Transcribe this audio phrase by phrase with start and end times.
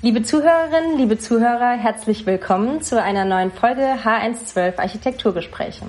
[0.00, 5.86] Liebe Zuhörerinnen, liebe Zuhörer, herzlich willkommen zu einer neuen Folge H112 Architekturgespräche.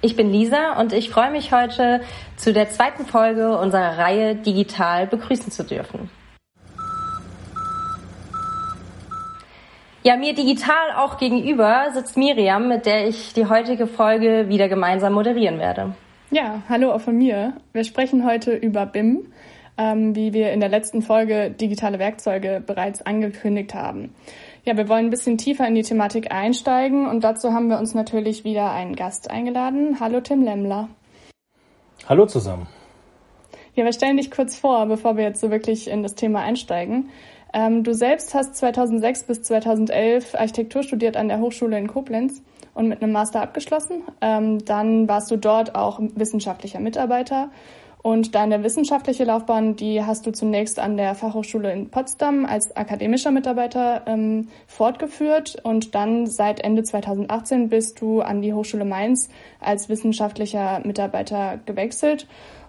[0.00, 2.00] Ich bin Lisa und ich freue mich heute
[2.34, 6.10] zu der zweiten Folge unserer Reihe Digital begrüßen zu dürfen.
[10.02, 15.12] Ja, mir digital auch gegenüber sitzt Miriam, mit der ich die heutige Folge wieder gemeinsam
[15.12, 15.94] moderieren werde.
[16.32, 17.52] Ja, hallo auch von mir.
[17.72, 19.32] Wir sprechen heute über BIM,
[19.78, 24.14] ähm, wie wir in der letzten Folge digitale Werkzeuge bereits angekündigt haben.
[24.64, 27.94] Ja, wir wollen ein bisschen tiefer in die Thematik einsteigen und dazu haben wir uns
[27.94, 29.98] natürlich wieder einen Gast eingeladen.
[29.98, 30.88] Hallo Tim Lemmler.
[32.08, 32.68] Hallo zusammen.
[33.74, 37.08] Ja, wir stellen dich kurz vor, bevor wir jetzt so wirklich in das Thema einsteigen.
[37.54, 42.42] Ähm, du selbst hast 2006 bis 2011 Architektur studiert an der Hochschule in Koblenz
[42.74, 44.02] und mit einem Master abgeschlossen.
[44.20, 47.50] Ähm, dann warst du dort auch wissenschaftlicher Mitarbeiter
[48.02, 53.30] und deine wissenschaftliche Laufbahn, die hast du zunächst an der Fachhochschule in Potsdam als akademischer
[53.30, 59.28] Mitarbeiter ähm, fortgeführt und dann seit Ende 2018 bist du an die Hochschule Mainz
[59.60, 62.26] als wissenschaftlicher Mitarbeiter gewechselt.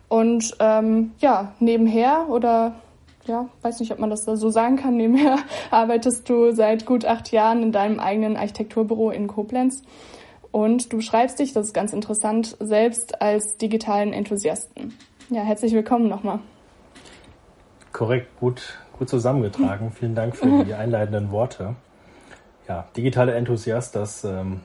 [0.08, 2.75] Und ähm, ja, nebenher oder
[3.25, 5.38] ja, weiß nicht, ob man das so sagen kann, nebenher
[5.72, 9.81] arbeitest du seit gut acht Jahren in deinem eigenen Architekturbüro in Koblenz.
[10.52, 14.94] Und du schreibst dich, das ist ganz interessant, selbst als digitalen Enthusiasten.
[15.30, 16.40] Ja, herzlich willkommen nochmal.
[17.92, 19.92] Korrekt, gut, gut zusammengetragen.
[19.98, 21.76] Vielen Dank für die einleitenden Worte.
[22.68, 24.62] Ja, digitale Enthusiast, das, ähm,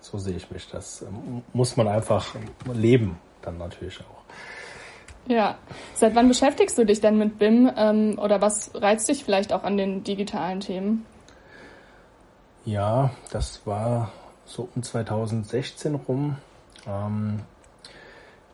[0.00, 0.68] so sehe ich mich.
[0.70, 2.34] Das ähm, muss man einfach
[2.72, 4.22] leben, dann natürlich auch.
[5.30, 5.56] Ja,
[5.94, 9.62] seit wann beschäftigst du dich denn mit BIM ähm, oder was reizt dich vielleicht auch
[9.62, 11.06] an den digitalen Themen?
[12.64, 14.12] Ja, das war
[14.44, 16.36] so um 2016 rum.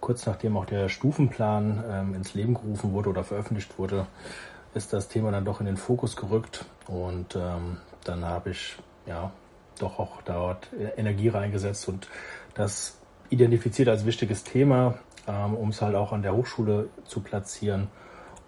[0.01, 4.07] Kurz nachdem auch der Stufenplan ähm, ins Leben gerufen wurde oder veröffentlicht wurde,
[4.75, 8.77] ist das Thema dann doch in den Fokus gerückt und ähm, dann habe ich
[9.07, 9.33] ja
[9.79, 12.09] doch auch dort Energie reingesetzt und
[12.55, 12.99] das
[13.31, 17.89] identifiziert als wichtiges Thema, ähm, um es halt auch an der Hochschule zu platzieren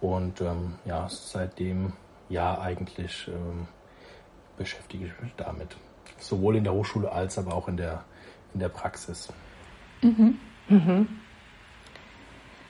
[0.01, 1.93] und ähm, ja, seitdem
[2.29, 3.67] ja eigentlich ähm,
[4.57, 5.77] beschäftige ich mich damit.
[6.19, 8.05] Sowohl in der Hochschule als aber auch in der,
[8.55, 9.33] in der Praxis.
[10.03, 10.39] Mhm.
[10.69, 11.09] Mhm.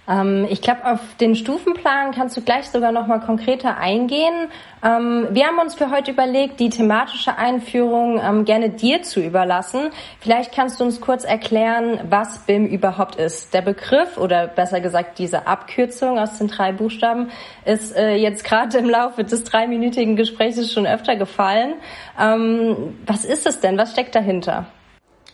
[0.08, 4.48] Ähm, ich glaube, auf den Stufenplan kannst du gleich sogar noch mal konkreter eingehen.
[4.82, 9.90] Ähm, wir haben uns für heute überlegt, die thematische Einführung ähm, gerne dir zu überlassen.
[10.20, 13.54] Vielleicht kannst du uns kurz erklären, was BIM überhaupt ist.
[13.54, 17.30] Der Begriff oder besser gesagt diese Abkürzung aus den drei Buchstaben
[17.64, 21.74] ist äh, jetzt gerade im Laufe des dreiminütigen Gesprächs schon öfter gefallen.
[22.16, 23.78] was ist es denn?
[23.78, 24.66] Was steckt dahinter?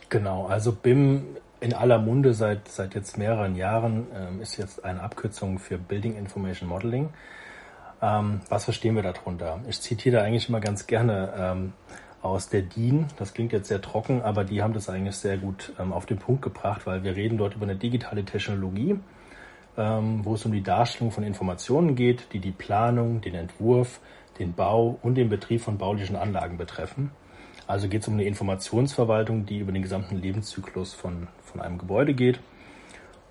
[0.09, 1.25] Genau, also BIM
[1.59, 6.15] in aller Munde seit, seit jetzt mehreren Jahren ähm, ist jetzt eine Abkürzung für Building
[6.15, 7.09] Information Modeling.
[8.01, 9.59] Ähm, was verstehen wir darunter?
[9.67, 11.73] Ich zitiere eigentlich immer ganz gerne ähm,
[12.21, 13.07] aus der DIN.
[13.17, 16.17] Das klingt jetzt sehr trocken, aber die haben das eigentlich sehr gut ähm, auf den
[16.17, 18.99] Punkt gebracht, weil wir reden dort über eine digitale Technologie,
[19.77, 23.99] ähm, wo es um die Darstellung von Informationen geht, die die Planung, den Entwurf,
[24.37, 27.11] den Bau und den Betrieb von baulichen Anlagen betreffen.
[27.65, 32.13] Also geht es um eine Informationsverwaltung, die über den gesamten Lebenszyklus von, von einem Gebäude
[32.13, 32.39] geht.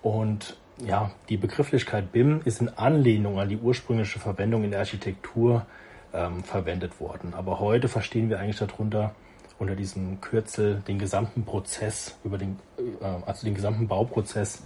[0.01, 5.65] Und ja, die Begrifflichkeit BIM ist in Anlehnung an die ursprüngliche Verwendung in der Architektur
[6.13, 7.33] ähm, verwendet worden.
[7.33, 9.15] Aber heute verstehen wir eigentlich darunter
[9.59, 14.63] unter diesem Kürzel den gesamten Prozess über den, äh, also den gesamten Bauprozess,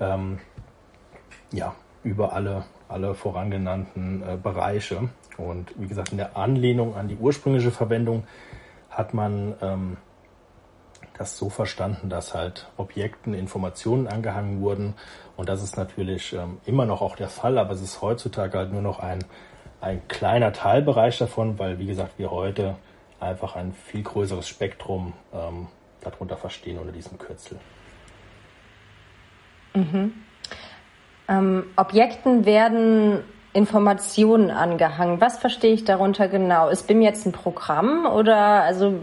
[0.00, 0.38] ähm,
[1.52, 5.10] ja, über alle, alle vorangenannten äh, Bereiche.
[5.36, 8.24] Und wie gesagt, in der Anlehnung an die ursprüngliche Verwendung
[8.90, 9.96] hat man ähm,
[11.18, 14.94] das so verstanden, dass halt Objekten Informationen angehangen wurden.
[15.36, 18.72] Und das ist natürlich ähm, immer noch auch der Fall, aber es ist heutzutage halt
[18.72, 19.24] nur noch ein,
[19.80, 22.76] ein kleiner Teilbereich davon, weil, wie gesagt, wir heute
[23.20, 25.68] einfach ein viel größeres Spektrum ähm,
[26.00, 27.58] darunter verstehen unter diesem Kürzel.
[29.74, 30.12] Mhm.
[31.28, 33.22] Ähm, Objekten werden
[33.54, 35.20] Informationen angehangen.
[35.20, 36.68] Was verstehe ich darunter genau?
[36.68, 38.94] Ist BIM jetzt ein Programm oder also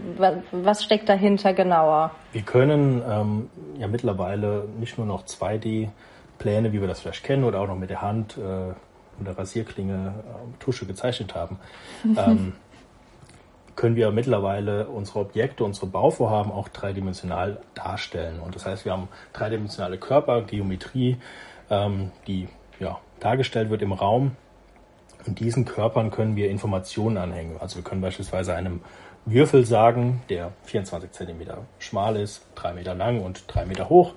[0.50, 2.10] was steckt dahinter genauer?
[2.32, 7.60] Wir können ähm, ja mittlerweile nicht nur noch 2D-Pläne, wie wir das vielleicht kennen, oder
[7.60, 11.58] auch noch mit der Hand äh, und der Rasierklinge äh, Tusche gezeichnet haben.
[12.16, 12.54] ähm,
[13.76, 18.40] können wir mittlerweile unsere Objekte, unsere Bauvorhaben auch dreidimensional darstellen.
[18.40, 21.18] Und das heißt, wir haben dreidimensionale Körper, Geometrie,
[21.70, 22.48] ähm, die
[23.20, 24.36] dargestellt wird im Raum.
[25.26, 27.56] Und diesen Körpern können wir Informationen anhängen.
[27.60, 28.80] Also wir können beispielsweise einem
[29.26, 34.14] Würfel sagen, der 24 Zentimeter schmal ist, drei Meter lang und drei Meter hoch,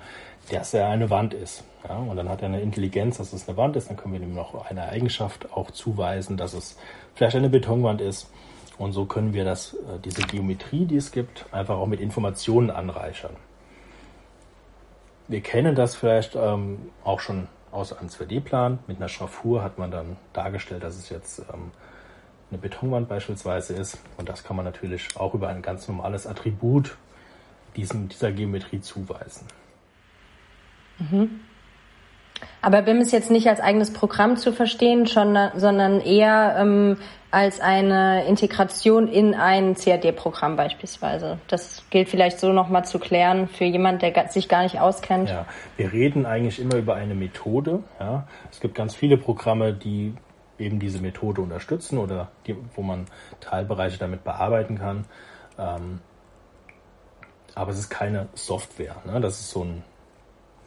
[0.49, 1.63] dass er eine Wand ist.
[1.87, 3.89] Ja, und dann hat er eine Intelligenz, dass es eine Wand ist.
[3.89, 6.77] Dann können wir ihm noch eine Eigenschaft auch zuweisen, dass es
[7.15, 8.31] vielleicht eine Betonwand ist.
[8.77, 12.71] Und so können wir das, äh, diese Geometrie, die es gibt, einfach auch mit Informationen
[12.71, 13.35] anreichern.
[15.27, 18.79] Wir kennen das vielleicht ähm, auch schon aus einem 2D-Plan.
[18.87, 21.71] Mit einer Schraffur hat man dann dargestellt, dass es jetzt ähm,
[22.51, 23.97] eine Betonwand beispielsweise ist.
[24.17, 26.95] Und das kann man natürlich auch über ein ganz normales Attribut
[27.75, 29.47] diesem, dieser Geometrie zuweisen.
[30.99, 31.41] Mhm.
[32.61, 36.97] Aber BIM ist jetzt nicht als eigenes Programm zu verstehen, sondern eher ähm,
[37.33, 41.39] als eine Integration in ein CAD-Programm beispielsweise.
[41.47, 45.29] Das gilt vielleicht so nochmal zu klären für jemand, der sich gar nicht auskennt.
[45.29, 47.83] Ja, wir reden eigentlich immer über eine Methode.
[47.99, 48.27] Ja.
[48.51, 50.13] Es gibt ganz viele Programme, die
[50.59, 53.05] eben diese Methode unterstützen oder die, wo man
[53.39, 55.05] Teilbereiche damit bearbeiten kann.
[55.57, 55.99] Ähm,
[57.55, 58.95] aber es ist keine Software.
[59.05, 59.19] Ne?
[59.21, 59.83] Das ist so ein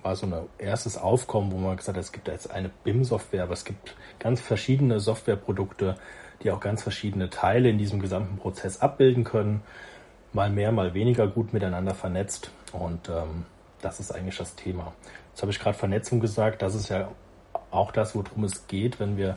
[0.06, 3.55] war so ein erstes Aufkommen, wo man gesagt hat, es gibt jetzt eine BIM-Software, aber
[3.55, 5.97] es gibt ganz verschiedene Softwareprodukte,
[6.43, 9.62] die auch ganz verschiedene Teile in diesem gesamten Prozess abbilden können.
[10.32, 12.53] Mal mehr, mal weniger gut miteinander vernetzt.
[12.73, 13.47] Und ähm,
[13.82, 14.93] das ist eigentlich das Thema.
[15.31, 16.62] Jetzt habe ich gerade Vernetzung gesagt.
[16.62, 17.08] Das ist ja
[17.73, 19.35] auch das, worum es geht, wenn wir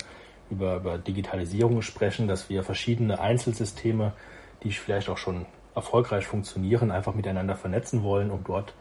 [0.52, 4.14] über, über Digitalisierung sprechen, dass wir verschiedene Einzelsysteme,
[4.62, 8.76] die vielleicht auch schon erfolgreich funktionieren, einfach miteinander vernetzen wollen, um dort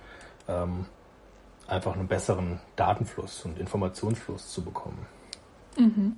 [0.48, 0.84] ähm,
[1.68, 5.06] einfach einen besseren Datenfluss und Informationsfluss zu bekommen.
[5.76, 6.16] Mhm.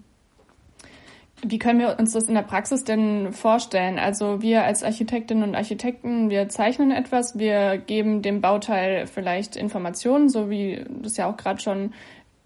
[1.42, 3.98] Wie können wir uns das in der Praxis denn vorstellen?
[3.98, 10.28] Also wir als Architektinnen und Architekten, wir zeichnen etwas, wir geben dem Bauteil vielleicht Informationen,
[10.28, 11.94] so wie das ja auch gerade schon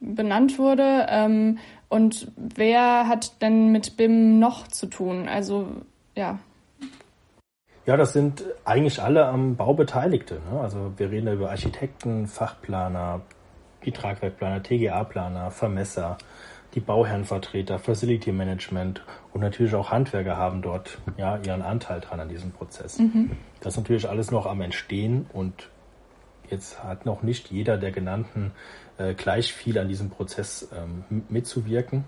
[0.00, 1.06] benannt wurde.
[1.08, 1.58] Ähm,
[1.88, 5.28] und wer hat denn mit BIM noch zu tun?
[5.28, 5.68] Also
[6.16, 6.38] ja.
[7.86, 10.40] Ja, das sind eigentlich alle am Bau Beteiligte.
[10.50, 10.60] Ne?
[10.60, 13.20] Also wir reden über Architekten, Fachplaner,
[13.84, 16.16] die Tragwerkplaner, TGA-Planer, Vermesser,
[16.74, 19.02] die Bauherrenvertreter, Facility Management
[19.32, 22.98] und natürlich auch Handwerker haben dort ja ihren Anteil dran an diesem Prozess.
[22.98, 23.32] Mhm.
[23.60, 25.68] Das ist natürlich alles noch am Entstehen und
[26.50, 28.52] jetzt hat noch nicht jeder der genannten
[28.98, 32.04] äh, gleich viel an diesem Prozess ähm, mitzuwirken.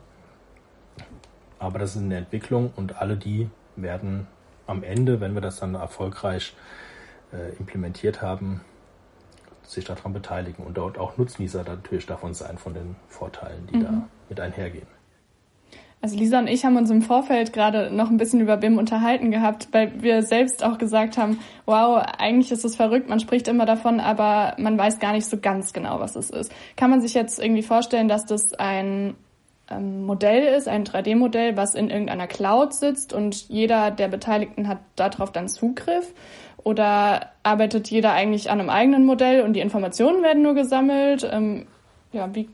[1.58, 4.26] Aber das ist eine Entwicklung und alle die werden
[4.66, 6.54] am Ende, wenn wir das dann erfolgreich
[7.32, 8.62] äh, implementiert haben,
[9.62, 13.82] sich daran beteiligen und dort auch Nutznießer natürlich davon sein, von den Vorteilen, die mhm.
[13.82, 14.86] da mit einhergehen.
[16.02, 19.30] Also Lisa und ich haben uns im Vorfeld gerade noch ein bisschen über BIM unterhalten
[19.30, 23.66] gehabt, weil wir selbst auch gesagt haben, wow, eigentlich ist es verrückt, man spricht immer
[23.66, 26.52] davon, aber man weiß gar nicht so ganz genau, was es ist.
[26.76, 29.14] Kann man sich jetzt irgendwie vorstellen, dass das ein
[29.68, 35.32] Modell ist, ein 3D-Modell, was in irgendeiner Cloud sitzt und jeder der Beteiligten hat darauf
[35.32, 36.14] dann Zugriff?
[36.58, 41.28] Oder arbeitet jeder eigentlich an einem eigenen Modell und die Informationen werden nur gesammelt?
[41.30, 41.66] Ähm,
[42.12, 42.48] ja, wie,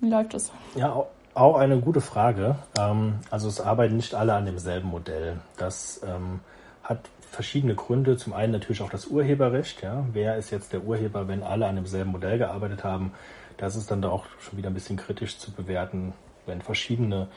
[0.00, 0.52] wie läuft das?
[0.74, 1.04] Ja,
[1.34, 2.56] auch eine gute Frage.
[2.78, 5.36] Ähm, also es arbeiten nicht alle an demselben Modell.
[5.56, 6.40] Das ähm,
[6.82, 7.00] hat
[7.30, 8.16] verschiedene Gründe.
[8.16, 9.82] Zum einen natürlich auch das Urheberrecht.
[9.82, 10.04] Ja.
[10.12, 13.12] Wer ist jetzt der Urheber, wenn alle an demselben Modell gearbeitet haben?
[13.56, 16.12] Das ist dann da auch schon wieder ein bisschen kritisch zu bewerten,
[16.48, 17.28] wenn verschiedene,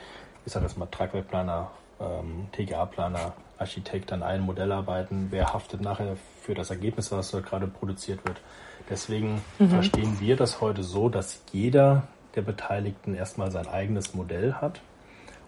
[0.46, 1.70] ich sage das mal, Tragwerkplaner,
[2.00, 7.46] ähm, TGA-Planer Architekt an einem Modell arbeiten, wer haftet nachher für das Ergebnis, was dort
[7.46, 8.42] gerade produziert wird.
[8.90, 9.70] Deswegen mhm.
[9.70, 14.82] verstehen wir das heute so, dass jeder der Beteiligten erstmal sein eigenes Modell hat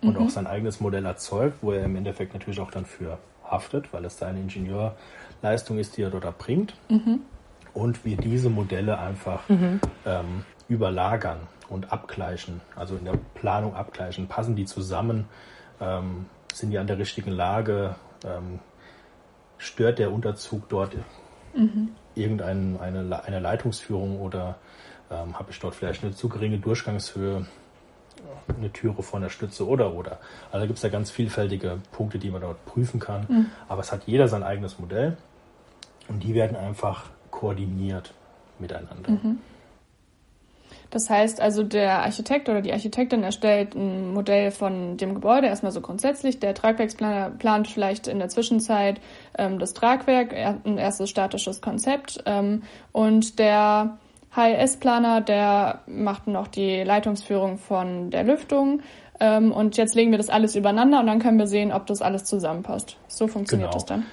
[0.02, 0.26] und mhm.
[0.26, 3.18] auch sein eigenes Modell erzeugt, wo er im Endeffekt natürlich auch dann für
[3.50, 6.76] haftet, weil es seine Ingenieurleistung ist, die er dort erbringt.
[6.90, 7.22] Mhm.
[7.74, 9.80] Und wir diese Modelle einfach mhm.
[10.06, 11.40] ähm, überlagern
[11.74, 14.28] und abgleichen, also in der Planung abgleichen.
[14.28, 15.26] Passen die zusammen?
[15.82, 17.96] Ähm, sind die an der richtigen Lage?
[18.24, 18.60] Ähm,
[19.58, 20.96] stört der Unterzug dort
[21.56, 21.90] mhm.
[22.16, 24.56] irgendeine eine, eine Leitungsführung oder
[25.10, 27.46] ähm, habe ich dort vielleicht eine zu geringe Durchgangshöhe,
[28.48, 30.20] eine Türe vor der Stütze oder oder.
[30.52, 33.26] Also da gibt es ja ganz vielfältige Punkte, die man dort prüfen kann.
[33.28, 33.46] Mhm.
[33.68, 35.18] Aber es hat jeder sein eigenes Modell
[36.08, 38.14] und die werden einfach koordiniert
[38.60, 39.12] miteinander.
[39.12, 39.40] Mhm.
[40.94, 45.72] Das heißt also, der Architekt oder die Architektin erstellt ein Modell von dem Gebäude, erstmal
[45.72, 46.40] so grundsätzlich.
[46.40, 49.02] Der Tragwerksplaner plant vielleicht in der Zwischenzeit
[49.36, 52.22] ähm, das Tragwerk, ein erstes statisches Konzept.
[52.28, 53.98] Ähm, und der
[54.36, 58.82] HLS-Planer, der macht noch die Leitungsführung von der Lüftung.
[59.20, 62.04] Ähm, und jetzt legen wir das alles übereinander und dann können wir sehen, ob das
[62.04, 62.98] alles zusammenpasst.
[63.08, 63.80] So funktioniert genau.
[63.80, 64.06] das dann.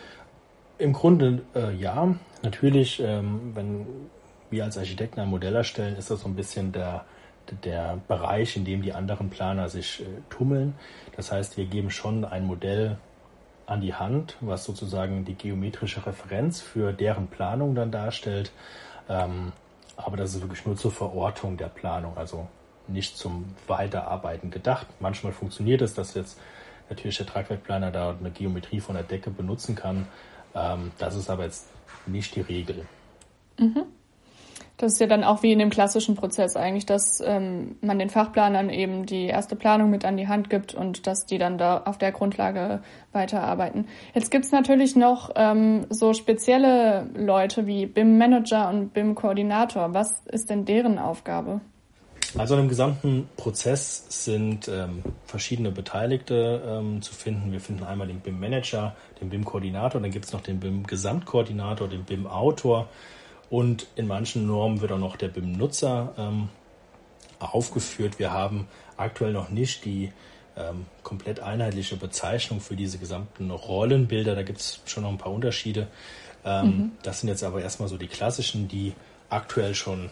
[0.79, 2.15] Im Grunde äh, ja.
[2.43, 3.85] Natürlich, ähm, wenn
[4.51, 7.05] wir als Architekten ein Modell erstellen, ist das so ein bisschen der,
[7.65, 10.75] der Bereich, in dem die anderen Planer sich äh, tummeln.
[11.17, 12.99] Das heißt, wir geben schon ein Modell
[13.67, 18.51] an die Hand, was sozusagen die geometrische Referenz für deren Planung dann darstellt.
[19.09, 19.53] Ähm,
[19.97, 22.49] aber das ist wirklich nur zur Verortung der Planung, also
[22.89, 24.87] nicht zum Weiterarbeiten gedacht.
[24.99, 26.41] Manchmal funktioniert es, dass jetzt
[26.89, 30.09] natürlich der Tragwerkplaner da eine Geometrie von der Decke benutzen kann.
[30.55, 31.69] Ähm, das ist aber jetzt
[32.07, 32.87] nicht die Regel.
[33.59, 33.85] Mhm.
[34.81, 38.09] Das ist ja dann auch wie in dem klassischen Prozess eigentlich, dass ähm, man den
[38.09, 41.83] Fachplanern eben die erste Planung mit an die Hand gibt und dass die dann da
[41.85, 42.81] auf der Grundlage
[43.13, 43.89] weiterarbeiten.
[44.15, 49.93] Jetzt gibt's natürlich noch ähm, so spezielle Leute wie BIM-Manager und BIM-Koordinator.
[49.93, 51.61] Was ist denn deren Aufgabe?
[52.39, 57.53] Also im gesamten Prozess sind ähm, verschiedene Beteiligte ähm, zu finden.
[57.53, 62.89] Wir finden einmal den BIM-Manager, den BIM-Koordinator, dann gibt es noch den BIM-Gesamtkoordinator, den BIM-Autor
[63.51, 66.49] und in manchen Normen wird auch noch der BIM-Nutzer ähm,
[67.41, 68.19] aufgeführt.
[68.19, 70.13] Wir haben aktuell noch nicht die
[70.57, 74.37] ähm, komplett einheitliche Bezeichnung für diese gesamten Rollenbilder.
[74.37, 75.89] Da gibt es schon noch ein paar Unterschiede.
[76.45, 76.93] Ähm, mhm.
[77.03, 78.95] Das sind jetzt aber erstmal so die klassischen, die
[79.29, 80.11] aktuell schon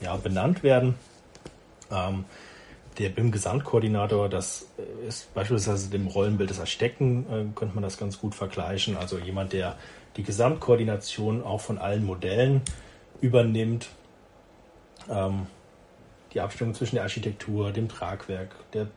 [0.00, 0.96] ja, benannt werden.
[1.90, 2.26] Ähm,
[2.98, 4.66] der BIM-Gesamtkoordinator, das
[5.06, 8.96] ist beispielsweise dem Rollenbild des Architekten, äh, könnte man das ganz gut vergleichen.
[8.96, 9.76] Also jemand, der
[10.16, 12.62] die Gesamtkoordination auch von allen Modellen
[13.20, 13.88] übernimmt.
[15.08, 15.46] Ähm,
[16.32, 18.88] die Abstimmung zwischen der Architektur, dem Tragwerk, der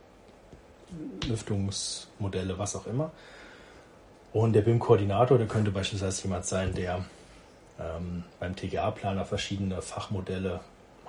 [1.26, 3.12] Lüftungsmodelle, was auch immer.
[4.34, 7.06] Und der BIM-Koordinator, der könnte beispielsweise jemand sein, der
[7.80, 10.60] ähm, beim TGA-Planer verschiedene Fachmodelle,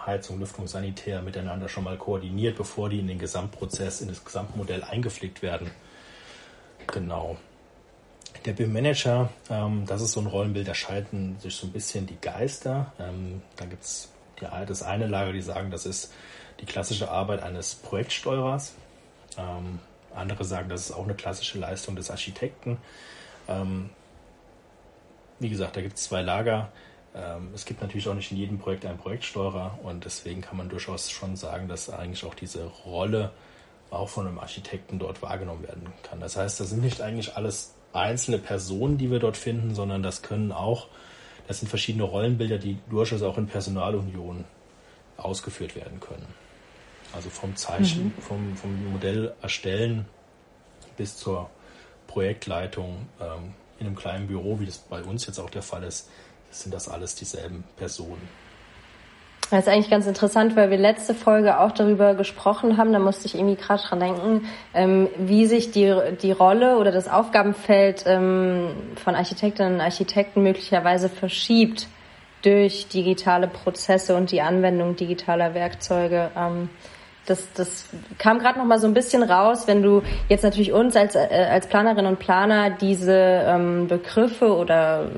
[0.06, 4.82] Heizung, Lüftung, Sanitär miteinander schon mal koordiniert, bevor die in den Gesamtprozess, in das Gesamtmodell
[4.84, 5.70] eingepflegt werden.
[6.86, 7.36] Genau.
[8.46, 12.16] Der BIM-Manager, ähm, das ist so ein Rollenbild, da schalten sich so ein bisschen die
[12.20, 12.92] Geister.
[12.98, 14.08] Ähm, da gibt es
[14.66, 16.14] das eine Lager, die sagen, das ist
[16.60, 18.74] die klassische Arbeit eines Projektsteuerers.
[19.36, 19.78] Ähm,
[20.14, 22.78] andere sagen, das ist auch eine klassische Leistung des Architekten.
[23.46, 23.90] Ähm,
[25.38, 26.72] wie gesagt, da gibt es zwei Lager.
[27.14, 30.70] Ähm, es gibt natürlich auch nicht in jedem Projekt einen Projektsteuerer und deswegen kann man
[30.70, 33.32] durchaus schon sagen, dass eigentlich auch diese Rolle
[33.90, 36.20] auch von einem Architekten dort wahrgenommen werden kann.
[36.20, 40.22] Das heißt, das sind nicht eigentlich alles einzelne Personen, die wir dort finden, sondern das
[40.22, 40.88] können auch,
[41.48, 44.44] das sind verschiedene Rollenbilder, die durchaus auch in Personalunion
[45.16, 46.26] ausgeführt werden können.
[47.12, 48.22] Also vom Zeichen, mhm.
[48.22, 50.06] vom, vom Modell erstellen
[50.96, 51.50] bis zur
[52.06, 56.08] Projektleitung ähm, in einem kleinen Büro, wie das bei uns jetzt auch der Fall ist,
[56.50, 58.28] sind das alles dieselben Personen.
[59.50, 63.26] Das ist eigentlich ganz interessant, weil wir letzte Folge auch darüber gesprochen haben, da musste
[63.26, 65.92] ich irgendwie gerade dran denken, ähm, wie sich die,
[66.22, 71.88] die Rolle oder das Aufgabenfeld ähm, von Architektinnen und Architekten möglicherweise verschiebt
[72.42, 76.30] durch digitale Prozesse und die Anwendung digitaler Werkzeuge.
[76.36, 76.70] Ähm,
[77.26, 77.86] das, das
[78.18, 81.48] kam gerade noch mal so ein bisschen raus, wenn du jetzt natürlich uns als, äh,
[81.50, 85.10] als Planerinnen und Planer diese ähm, Begriffe oder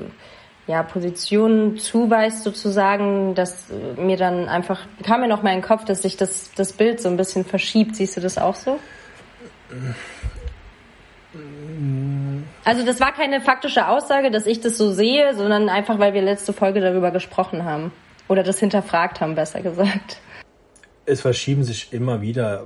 [0.67, 3.65] ja, Positionen zuweist sozusagen, dass
[3.97, 7.01] mir dann einfach, kam mir noch mal in den Kopf, dass sich das, das Bild
[7.01, 7.95] so ein bisschen verschiebt.
[7.95, 8.79] Siehst du das auch so?
[12.63, 16.21] Also das war keine faktische Aussage, dass ich das so sehe, sondern einfach, weil wir
[16.21, 17.91] letzte Folge darüber gesprochen haben.
[18.29, 20.21] Oder das hinterfragt haben, besser gesagt.
[21.05, 22.65] Es verschieben sich immer wieder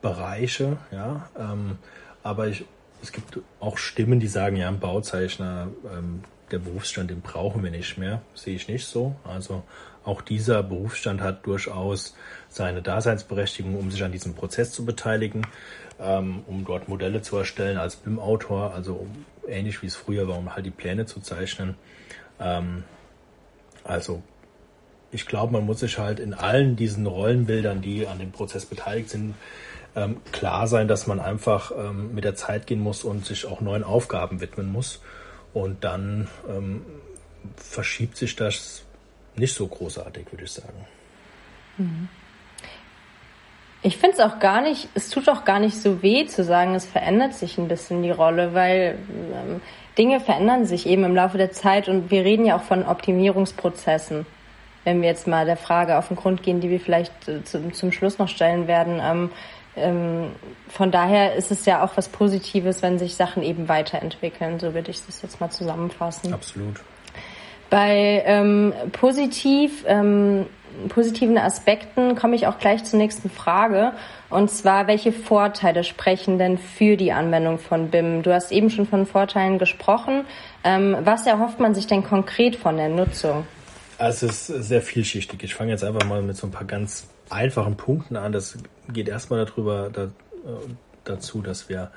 [0.00, 1.28] Bereiche, ja.
[1.36, 1.78] Ähm,
[2.22, 2.64] aber ich,
[3.02, 6.22] es gibt auch Stimmen, die sagen, ja, ein Bauzeichner ähm,
[6.54, 9.16] der Berufsstand, den brauchen wir nicht mehr, sehe ich nicht so.
[9.24, 9.64] Also
[10.04, 12.14] auch dieser Berufsstand hat durchaus
[12.48, 15.46] seine Daseinsberechtigung, um sich an diesem Prozess zu beteiligen,
[16.00, 19.06] ähm, um dort Modelle zu erstellen als BIM-Autor, also
[19.48, 21.74] ähnlich wie es früher war, um halt die Pläne zu zeichnen.
[22.38, 22.84] Ähm,
[23.82, 24.22] also
[25.10, 29.10] ich glaube, man muss sich halt in allen diesen Rollenbildern, die an dem Prozess beteiligt
[29.10, 29.34] sind,
[29.96, 33.60] ähm, klar sein, dass man einfach ähm, mit der Zeit gehen muss und sich auch
[33.60, 35.00] neuen Aufgaben widmen muss.
[35.54, 36.84] Und dann ähm,
[37.56, 38.82] verschiebt sich das
[39.36, 40.86] nicht so großartig, würde ich sagen.
[41.78, 42.08] Mhm.
[43.82, 46.74] Ich finde es auch gar nicht, es tut auch gar nicht so weh zu sagen,
[46.74, 49.60] es verändert sich ein bisschen die Rolle, weil ähm,
[49.98, 54.24] Dinge verändern sich eben im Laufe der Zeit und wir reden ja auch von Optimierungsprozessen.
[54.84, 57.74] Wenn wir jetzt mal der Frage auf den Grund gehen, die wir vielleicht äh, zum,
[57.74, 59.30] zum Schluss noch stellen werden, ähm,
[59.76, 60.30] ähm,
[60.68, 64.60] von daher ist es ja auch was Positives, wenn sich Sachen eben weiterentwickeln.
[64.60, 66.32] So würde ich das jetzt mal zusammenfassen.
[66.32, 66.80] Absolut.
[67.70, 70.46] Bei ähm, positiv, ähm,
[70.88, 73.92] positiven Aspekten komme ich auch gleich zur nächsten Frage.
[74.30, 78.22] Und zwar, welche Vorteile sprechen denn für die Anwendung von BIM?
[78.22, 80.24] Du hast eben schon von Vorteilen gesprochen.
[80.62, 83.46] Ähm, was erhofft man sich denn konkret von der Nutzung?
[83.98, 85.42] Also es ist sehr vielschichtig.
[85.42, 88.32] Ich fange jetzt einfach mal mit so ein paar ganz einfachen Punkten an.
[88.32, 88.58] Das
[88.92, 90.08] geht erstmal darüber da, äh,
[91.04, 91.90] dazu, dass wir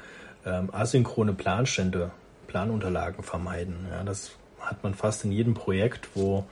[0.46, 2.12] ähm, asynchrone Planstände,
[2.48, 3.88] Planunterlagen vermeiden.
[3.92, 6.46] Ja, das hat man fast in jedem Projekt, wo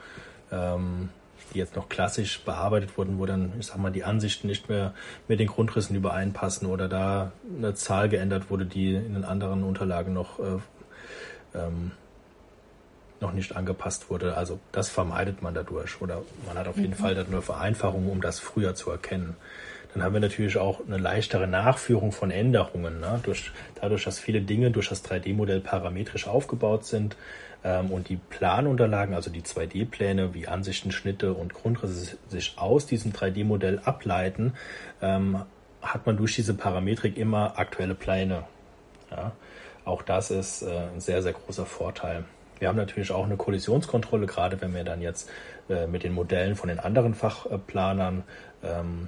[0.51, 1.09] ähm,
[1.53, 4.93] die jetzt noch klassisch bearbeitet wurden, wo dann, ich sag mal, die Ansichten nicht mehr
[5.27, 10.13] mit den Grundrissen übereinpassen oder da eine Zahl geändert wurde, die in den anderen Unterlagen
[10.13, 10.59] noch, äh,
[11.53, 11.91] ähm,
[13.25, 14.37] noch nicht angepasst wurde.
[14.37, 16.95] Also das vermeidet man dadurch oder man hat auf jeden mhm.
[16.95, 19.35] Fall dann nur Vereinfachungen, um das früher zu erkennen.
[19.93, 22.99] Dann haben wir natürlich auch eine leichtere Nachführung von Änderungen.
[22.99, 23.19] Ne?
[23.23, 27.15] Durch, dadurch, dass viele Dinge durch das 3D-Modell parametrisch aufgebaut sind,
[27.65, 33.11] ähm, und die Planunterlagen, also die 2D-Pläne wie Ansichten, Schnitte und Grundrisse sich aus diesem
[33.11, 34.53] 3D-Modell ableiten,
[35.01, 35.41] ähm,
[35.81, 38.43] hat man durch diese Parametrik immer aktuelle Pläne.
[39.09, 39.31] Ja?
[39.83, 42.25] Auch das ist äh, ein sehr, sehr großer Vorteil.
[42.59, 45.29] Wir haben natürlich auch eine Kollisionskontrolle, gerade wenn wir dann jetzt
[45.69, 48.23] äh, mit den Modellen von den anderen Fachplanern
[48.63, 49.07] ähm,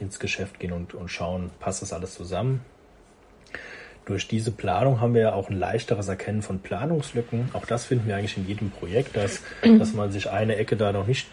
[0.00, 2.60] ins Geschäft gehen und, und schauen, passt das alles zusammen
[4.06, 7.50] durch diese Planung haben wir ja auch ein leichteres Erkennen von Planungslücken.
[7.52, 9.42] Auch das finden wir eigentlich in jedem Projekt, dass,
[9.78, 11.26] dass man sich eine Ecke da noch nicht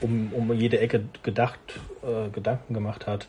[0.00, 1.60] um, um jede Ecke gedacht,
[2.02, 3.28] äh, Gedanken gemacht hat.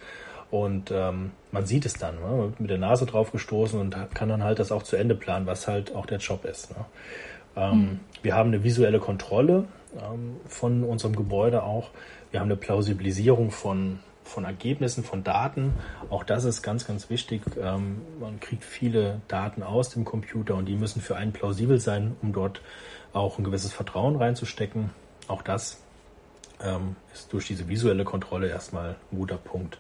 [0.50, 2.54] Und ähm, man sieht es dann, ne?
[2.58, 5.68] mit der Nase drauf gestoßen und kann dann halt das auch zu Ende planen, was
[5.68, 6.72] halt auch der Job ist.
[6.72, 6.86] Ne?
[7.57, 7.99] Ähm, mhm.
[8.21, 9.65] Wir haben eine visuelle Kontrolle
[9.97, 11.89] ähm, von unserem Gebäude auch.
[12.31, 15.73] Wir haben eine Plausibilisierung von von Ergebnissen, von Daten.
[16.09, 17.41] Auch das ist ganz, ganz wichtig.
[17.61, 22.15] Ähm, man kriegt viele Daten aus dem Computer und die müssen für einen plausibel sein,
[22.21, 22.61] um dort
[23.13, 24.89] auch ein gewisses Vertrauen reinzustecken.
[25.27, 25.81] Auch das
[26.61, 29.79] ähm, ist durch diese visuelle Kontrolle erstmal ein guter Punkt.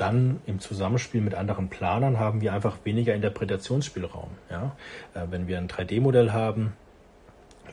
[0.00, 4.30] Dann im Zusammenspiel mit anderen Planern haben wir einfach weniger Interpretationsspielraum.
[4.50, 4.74] Ja?
[5.12, 6.72] Äh, wenn wir ein 3D-Modell haben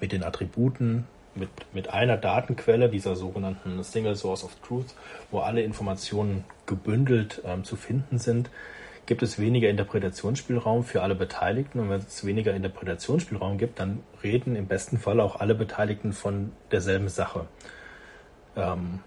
[0.02, 4.94] mit den Attributen, mit, mit einer Datenquelle, dieser sogenannten Single Source of Truth,
[5.32, 8.50] wo alle Informationen gebündelt ähm, zu finden sind,
[9.06, 11.80] gibt es weniger Interpretationsspielraum für alle Beteiligten.
[11.80, 16.52] Und wenn es weniger Interpretationsspielraum gibt, dann reden im besten Fall auch alle Beteiligten von
[16.72, 17.48] derselben Sache.
[18.58, 19.00] Ähm,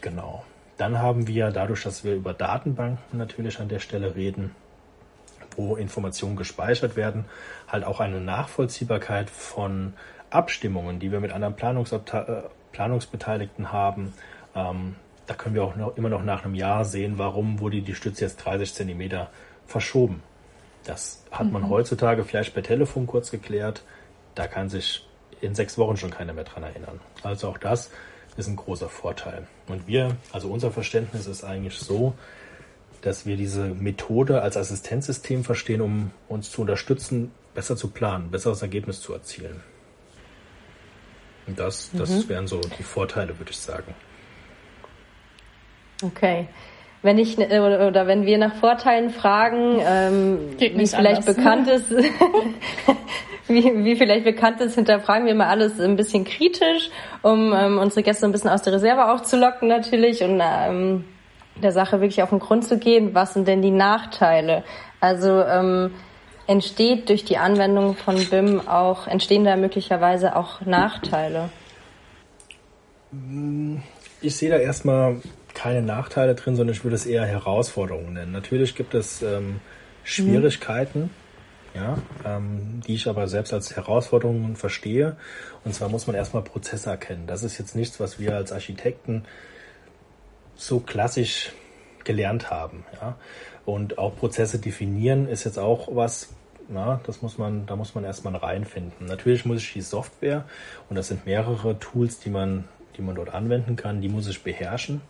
[0.00, 0.46] genau.
[0.76, 4.54] Dann haben wir dadurch, dass wir über Datenbanken natürlich an der Stelle reden,
[5.56, 7.26] wo Informationen gespeichert werden,
[7.68, 9.92] halt auch eine Nachvollziehbarkeit von
[10.30, 14.14] Abstimmungen, die wir mit anderen Planungsabte äh, Planungsbeteiligten haben,
[14.54, 17.94] ähm, da können wir auch noch, immer noch nach einem Jahr sehen, warum wurde die
[17.94, 19.30] Stütze jetzt 30 Zentimeter
[19.66, 20.22] verschoben.
[20.84, 21.70] Das hat man mhm.
[21.70, 23.82] heutzutage vielleicht per Telefon kurz geklärt.
[24.34, 25.06] Da kann sich
[25.40, 27.00] in sechs Wochen schon keiner mehr dran erinnern.
[27.22, 27.90] Also auch das
[28.36, 29.46] ist ein großer Vorteil.
[29.66, 32.14] Und wir, also unser Verständnis ist eigentlich so,
[33.02, 38.62] dass wir diese Methode als Assistenzsystem verstehen, um uns zu unterstützen, besser zu planen, besseres
[38.62, 39.60] Ergebnis zu erzielen.
[41.46, 42.28] Das, das mhm.
[42.28, 43.94] wären so die Vorteile, würde ich sagen.
[46.02, 46.48] Okay.
[47.02, 51.36] Wenn ich oder, oder wenn wir nach Vorteilen fragen, ähm, wie vielleicht anders.
[51.36, 51.90] bekannt ist,
[53.48, 56.90] wie, wie vielleicht bekannt ist, hinterfragen wir mal alles ein bisschen kritisch,
[57.22, 61.04] um ähm, unsere Gäste ein bisschen aus der Reserve auch zu locken natürlich und ähm,
[61.60, 63.14] der Sache wirklich auf den Grund zu gehen.
[63.14, 64.62] Was sind denn die Nachteile?
[65.00, 65.90] Also ähm,
[66.46, 71.50] entsteht durch die Anwendung von BIM auch, entstehen da möglicherweise auch Nachteile?
[74.20, 75.16] Ich sehe da erstmal
[75.54, 78.32] keine Nachteile drin, sondern ich würde es eher Herausforderungen nennen.
[78.32, 79.60] Natürlich gibt es ähm,
[80.04, 81.10] Schwierigkeiten, mhm.
[81.74, 85.16] ja, ähm, die ich aber selbst als Herausforderungen verstehe.
[85.64, 87.26] Und zwar muss man erstmal Prozesse erkennen.
[87.26, 89.24] Das ist jetzt nichts, was wir als Architekten
[90.54, 91.52] so klassisch
[92.04, 92.84] gelernt haben.
[93.00, 93.16] Ja.
[93.64, 96.30] Und auch Prozesse definieren ist jetzt auch was,
[96.68, 99.06] na, das muss man, da muss man erstmal reinfinden.
[99.06, 100.44] Natürlich muss ich die Software,
[100.88, 102.64] und das sind mehrere Tools, die man,
[102.96, 105.00] die man dort anwenden kann, die muss ich beherrschen.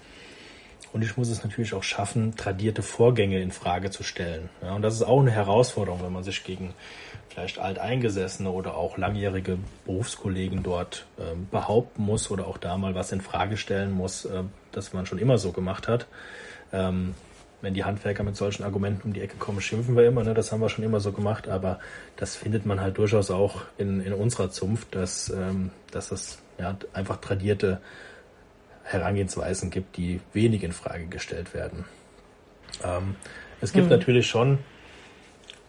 [0.93, 4.51] Und ich muss es natürlich auch schaffen, tradierte Vorgänge in Frage zu stellen.
[4.63, 6.75] Ja, und das ist auch eine Herausforderung, wenn man sich gegen
[7.31, 13.11] vielleicht alteingesessene oder auch langjährige Berufskollegen dort äh, behaupten muss oder auch da mal was
[13.11, 16.07] in Frage stellen muss, äh, das man schon immer so gemacht hat.
[16.73, 17.15] Ähm,
[17.63, 20.35] wenn die Handwerker mit solchen Argumenten um die Ecke kommen, schimpfen wir immer, ne?
[20.35, 21.79] das haben wir schon immer so gemacht, aber
[22.17, 26.77] das findet man halt durchaus auch in, in unserer Zunft, dass, ähm, dass es ja,
[26.93, 27.81] einfach tradierte
[28.85, 31.85] Herangehensweisen gibt, die wenig in Frage gestellt werden.
[32.85, 33.17] Ähm,
[33.61, 33.93] es gibt mhm.
[33.93, 34.59] natürlich schon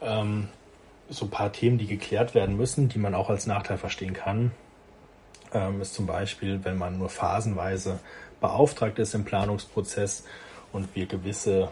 [0.01, 0.49] ähm,
[1.09, 4.51] so ein paar Themen, die geklärt werden müssen, die man auch als Nachteil verstehen kann.
[5.53, 7.99] Ähm, ist zum Beispiel, wenn man nur phasenweise
[8.41, 10.25] beauftragt ist im Planungsprozess
[10.71, 11.69] und wir gewisse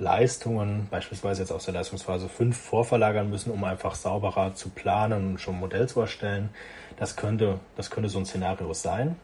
[0.00, 5.40] Leistungen, beispielsweise jetzt aus der Leistungsphase 5, vorverlagern müssen, um einfach sauberer zu planen und
[5.40, 6.48] schon ein Modell zu erstellen.
[6.96, 9.16] Das könnte, das könnte so ein Szenario sein.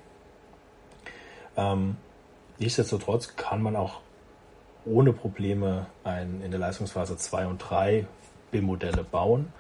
[1.57, 1.97] Ähm,
[2.59, 4.01] nichtsdestotrotz kann man auch
[4.85, 8.07] ohne Probleme ein, in der Leistungsphase 2 und 3
[8.51, 9.53] BIM-Modelle bauen,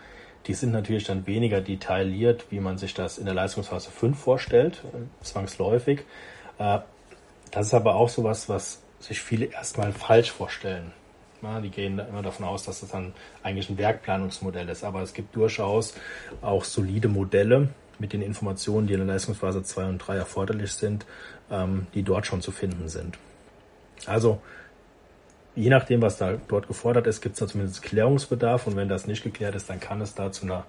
[0.46, 4.82] die sind natürlich dann weniger detailliert, wie man sich das in der Leistungsphase 5 vorstellt,
[5.22, 6.04] zwangsläufig.
[6.58, 6.78] Äh,
[7.50, 10.92] das ist aber auch sowas, was sich viele erstmal falsch vorstellen.
[11.62, 14.82] Die gehen immer davon aus, dass das dann eigentlich ein Werkplanungsmodell ist.
[14.82, 15.94] Aber es gibt durchaus
[16.42, 21.06] auch solide Modelle mit den Informationen, die in der Leistungsphase 2 und 3 erforderlich sind,
[21.50, 23.18] ähm, die dort schon zu finden sind.
[24.06, 24.40] Also
[25.54, 28.66] je nachdem, was da dort gefordert ist, gibt es da zumindest Klärungsbedarf.
[28.66, 30.64] Und wenn das nicht geklärt ist, dann kann es da zu einer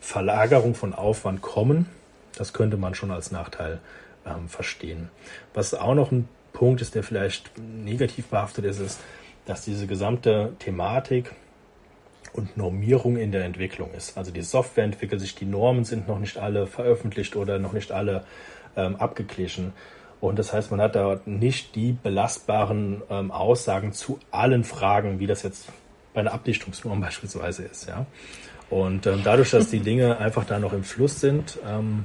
[0.00, 1.86] Verlagerung von Aufwand kommen.
[2.36, 3.80] Das könnte man schon als Nachteil
[4.26, 5.10] ähm, verstehen.
[5.54, 9.00] Was auch noch ein Punkt ist, der vielleicht negativ behaftet ist, ist,
[9.46, 11.32] dass diese gesamte Thematik
[12.32, 14.16] und Normierung in der Entwicklung ist.
[14.16, 17.92] Also die Software entwickelt sich, die Normen sind noch nicht alle veröffentlicht oder noch nicht
[17.92, 18.24] alle
[18.76, 19.72] ähm, abgeglichen.
[20.20, 25.26] Und das heißt, man hat da nicht die belastbaren ähm, Aussagen zu allen Fragen, wie
[25.26, 25.68] das jetzt
[26.14, 27.88] bei einer Abdichtungsnorm beispielsweise ist.
[27.88, 28.06] Ja?
[28.70, 32.04] Und ähm, dadurch, dass die Dinge einfach da noch im Fluss sind, ähm,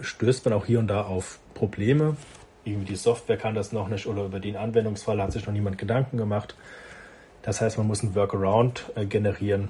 [0.00, 2.16] stößt man auch hier und da auf Probleme.
[2.64, 5.78] Irgendwie die Software kann das noch nicht oder über den Anwendungsfall hat sich noch niemand
[5.78, 6.56] Gedanken gemacht.
[7.42, 9.68] Das heißt, man muss ein Workaround äh, generieren.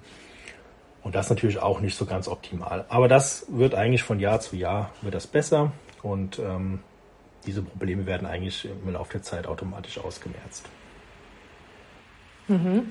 [1.03, 2.85] Und das natürlich auch nicht so ganz optimal.
[2.89, 5.73] Aber das wird eigentlich von Jahr zu Jahr wird das besser.
[6.03, 6.81] Und ähm,
[7.45, 10.69] diese Probleme werden eigentlich im Laufe der Zeit automatisch ausgemerzt.
[12.47, 12.91] Mhm.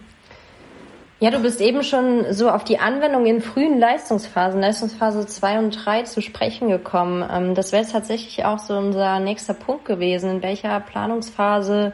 [1.19, 5.85] Ja, du bist eben schon so auf die Anwendung in frühen Leistungsphasen, Leistungsphase 2 und
[5.85, 7.23] 3 zu sprechen gekommen.
[7.31, 10.31] Ähm, das wäre tatsächlich auch so unser nächster Punkt gewesen.
[10.31, 11.93] In welcher Planungsphase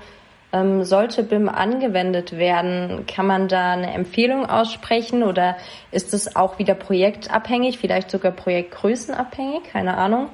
[0.54, 3.06] ähm, sollte BIM angewendet werden?
[3.06, 5.58] Kann man da eine Empfehlung aussprechen oder
[5.92, 9.64] ist es auch wieder projektabhängig, vielleicht sogar projektgrößenabhängig?
[9.72, 10.30] Keine Ahnung.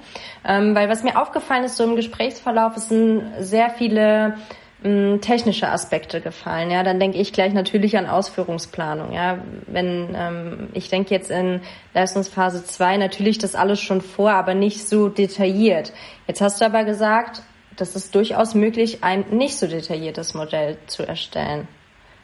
[0.46, 4.36] Ähm, weil was mir aufgefallen ist, so im Gesprächsverlauf, es sind sehr viele
[4.84, 6.70] ähm, technische Aspekte gefallen.
[6.70, 9.14] Ja, dann denke ich gleich natürlich an Ausführungsplanung.
[9.14, 11.62] Ja, wenn ähm, ich denke jetzt in
[11.94, 15.94] Leistungsphase 2 natürlich das alles schon vor, aber nicht so detailliert.
[16.28, 17.42] Jetzt hast du aber gesagt,
[17.78, 21.68] das ist durchaus möglich, ein nicht so detailliertes Modell zu erstellen.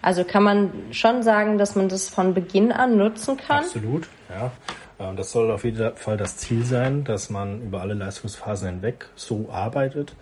[0.01, 3.63] Also kann man schon sagen, dass man das von Beginn an nutzen kann?
[3.63, 4.51] Absolut, ja.
[4.99, 9.09] Ähm, das soll auf jeden Fall das Ziel sein, dass man über alle Leistungsphasen hinweg
[9.15, 10.15] so arbeitet.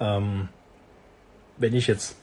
[0.00, 0.48] Ähm,
[1.56, 2.16] wenn ich jetzt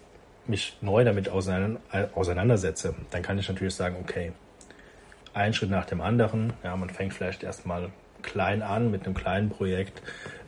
[0.45, 4.33] mich neu damit auseinandersetze, dann kann ich natürlich sagen, okay,
[5.33, 6.53] ein Schritt nach dem anderen.
[6.63, 7.91] Ja, man fängt vielleicht erstmal
[8.23, 10.01] klein an mit einem kleinen Projekt,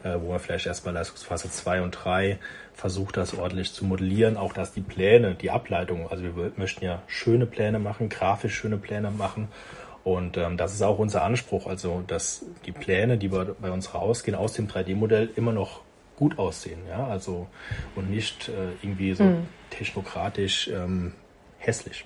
[0.04, 2.40] äh, wo man vielleicht erstmal Leistungsphase 2 und 3
[2.74, 4.38] versucht, das ordentlich zu modellieren.
[4.38, 8.78] Auch dass die Pläne, die Ableitung, also wir möchten ja schöne Pläne machen, grafisch schöne
[8.78, 9.50] Pläne machen.
[10.04, 13.94] Und ähm, das ist auch unser Anspruch, also dass die Pläne, die bei, bei uns
[13.94, 15.82] rausgehen aus dem 3D-Modell, immer noch
[16.16, 17.48] gut aussehen, ja, also
[17.96, 19.48] und nicht äh, irgendwie so mhm.
[19.70, 21.14] technokratisch ähm,
[21.58, 22.06] hässlich.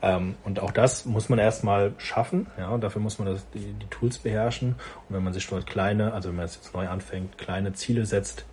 [0.00, 2.46] Ähm, und auch das muss man erstmal schaffen.
[2.56, 4.76] Ja, und dafür muss man das, die, die, Tools beherrschen.
[5.08, 8.44] Und wenn man sich dort kleine, also wenn man jetzt neu anfängt, kleine Ziele setzt,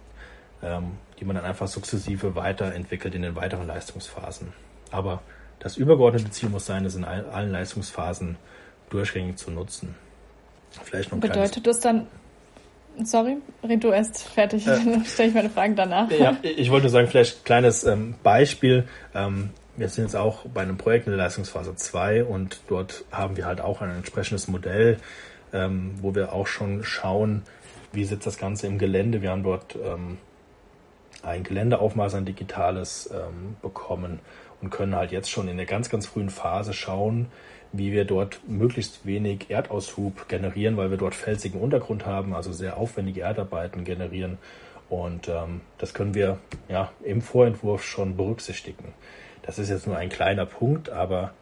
[0.64, 4.54] ähm, die man dann einfach sukzessive weiterentwickelt in den weiteren Leistungsphasen.
[4.92, 5.22] Aber
[5.60, 8.38] das übergeordnete Ziel muss sein, es in allen Leistungsphasen
[8.90, 9.96] durchgängig zu nutzen.
[10.84, 12.08] Vielleicht noch Bedeutet das dann,
[13.04, 16.12] sorry, red du erst fertig, äh, dann stelle ich meine Fragen danach.
[16.12, 18.88] Ja, ich wollte sagen, vielleicht ein kleines ähm, Beispiel.
[19.14, 23.38] Ähm, wir sind jetzt auch bei einem Projekt in der Leistungsphase 2 und dort haben
[23.38, 24.98] wir halt auch ein entsprechendes Modell,
[25.54, 27.44] ähm, wo wir auch schon schauen,
[27.92, 29.22] wie sitzt das Ganze im Gelände.
[29.22, 30.18] Wir haben dort ähm,
[31.24, 34.20] ein Geländeaufmaß, ein digitales ähm, bekommen
[34.62, 37.28] und können halt jetzt schon in der ganz, ganz frühen Phase schauen,
[37.72, 42.78] wie wir dort möglichst wenig Erdaushub generieren, weil wir dort felsigen Untergrund haben, also sehr
[42.78, 44.38] aufwendige Erdarbeiten generieren.
[44.88, 46.38] Und ähm, das können wir
[46.70, 48.94] ja im Vorentwurf schon berücksichtigen.
[49.46, 51.34] Das ist jetzt nur ein kleiner Punkt, aber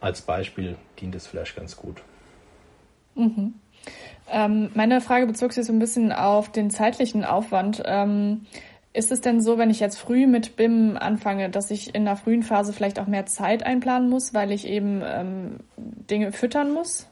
[0.00, 2.02] als Beispiel dient es vielleicht ganz gut.
[3.14, 3.54] Mhm.
[4.30, 7.82] Ähm, meine Frage bezog sich so ein bisschen auf den zeitlichen Aufwand.
[7.84, 8.46] Ähm,
[8.92, 12.16] ist es denn so, wenn ich jetzt früh mit BIM anfange, dass ich in der
[12.16, 17.08] frühen Phase vielleicht auch mehr Zeit einplanen muss, weil ich eben ähm, Dinge füttern muss?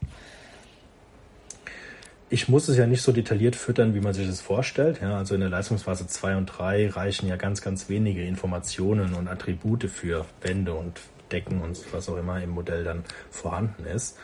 [2.29, 4.99] Ich muss es ja nicht so detailliert füttern, wie man sich das vorstellt.
[5.01, 9.27] Ja, also in der Leistungsphase 2 und 3 reichen ja ganz, ganz wenige Informationen und
[9.27, 10.99] Attribute für Wände und
[11.31, 14.17] Decken und was auch immer im Modell dann vorhanden ist.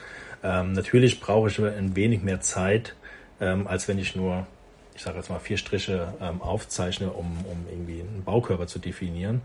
[0.44, 2.96] Ähm, natürlich brauche ich ein wenig mehr Zeit,
[3.40, 4.48] ähm, als wenn ich nur,
[4.96, 9.42] ich sage jetzt mal, vier Striche ähm, aufzeichne, um, um irgendwie einen Baukörper zu definieren.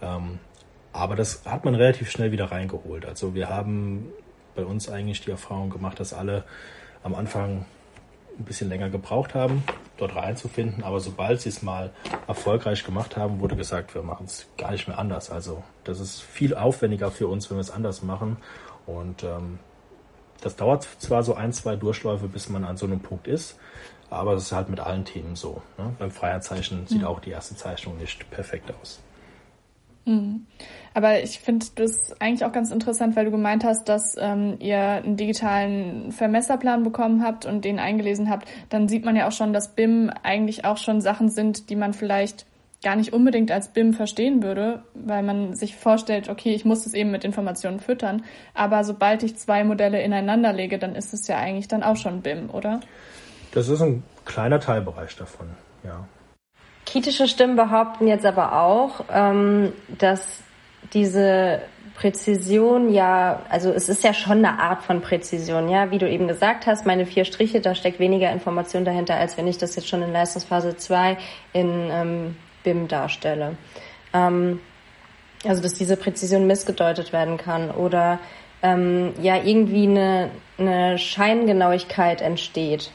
[0.00, 0.38] Ähm,
[0.92, 3.04] aber das hat man relativ schnell wieder reingeholt.
[3.04, 4.06] Also wir haben
[4.54, 6.44] bei uns eigentlich die Erfahrung gemacht, dass alle
[7.02, 7.66] am Anfang
[8.40, 9.62] ein bisschen länger gebraucht haben,
[9.98, 10.82] dort reinzufinden.
[10.82, 11.90] Aber sobald sie es mal
[12.26, 15.30] erfolgreich gemacht haben, wurde gesagt, wir machen es gar nicht mehr anders.
[15.30, 18.38] Also das ist viel aufwendiger für uns, wenn wir es anders machen.
[18.86, 19.58] Und ähm,
[20.40, 23.58] das dauert zwar so ein, zwei Durchläufe, bis man an so einem Punkt ist,
[24.08, 25.62] aber das ist halt mit allen Themen so.
[25.78, 25.94] Ne?
[25.98, 27.06] Beim Freiheitszeichen sieht mhm.
[27.06, 29.00] auch die erste Zeichnung nicht perfekt aus.
[30.10, 30.46] Mhm.
[30.92, 34.80] Aber ich finde das eigentlich auch ganz interessant, weil du gemeint hast, dass ähm, ihr
[34.80, 38.48] einen digitalen Vermesserplan bekommen habt und den eingelesen habt.
[38.70, 41.92] Dann sieht man ja auch schon, dass BIM eigentlich auch schon Sachen sind, die man
[41.92, 42.46] vielleicht
[42.82, 46.94] gar nicht unbedingt als BIM verstehen würde, weil man sich vorstellt, okay, ich muss es
[46.94, 48.24] eben mit Informationen füttern.
[48.54, 52.22] Aber sobald ich zwei Modelle ineinander lege, dann ist es ja eigentlich dann auch schon
[52.22, 52.80] BIM, oder?
[53.52, 55.50] Das ist ein kleiner Teilbereich davon,
[55.84, 56.06] ja.
[56.90, 60.42] Kritische Stimmen behaupten jetzt aber auch, ähm, dass
[60.92, 61.62] diese
[61.94, 66.26] Präzision ja, also es ist ja schon eine Art von Präzision, ja, wie du eben
[66.26, 69.88] gesagt hast, meine vier Striche, da steckt weniger Information dahinter, als wenn ich das jetzt
[69.88, 71.16] schon in Leistungsphase 2
[71.52, 73.56] in ähm, BIM darstelle.
[74.12, 74.60] Ähm,
[75.44, 78.18] also dass diese Präzision missgedeutet werden kann oder
[78.62, 82.90] ähm, ja irgendwie eine, eine Scheingenauigkeit entsteht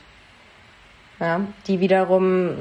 [1.19, 2.55] ja, die wiederum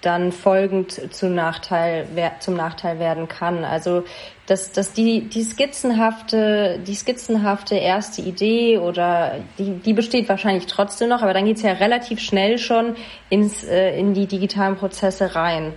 [0.00, 2.06] dann folgend zum Nachteil,
[2.40, 3.64] zum Nachteil werden kann.
[3.64, 4.04] Also
[4.46, 11.08] dass, dass die, die skizzenhafte, die skizzenhafte erste Idee oder die, die besteht wahrscheinlich trotzdem
[11.08, 12.96] noch, aber dann geht's ja relativ schnell schon
[13.28, 15.72] ins, äh, in die digitalen Prozesse rein.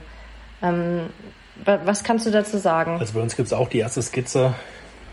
[0.62, 1.08] Ähm,
[1.66, 2.98] was kannst du dazu sagen?
[3.00, 4.54] Also bei uns gibt's auch die erste Skizze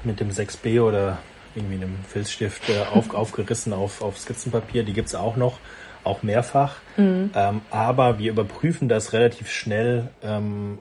[0.05, 1.19] mit dem 6b oder
[1.55, 5.59] irgendwie einem Filzstift äh, auf, aufgerissen auf, auf Skizzenpapier, die gibt's auch noch
[6.07, 6.77] auch mehrfach.
[6.97, 7.31] Mhm.
[7.35, 10.79] Ähm, aber wir überprüfen das relativ schnell ähm,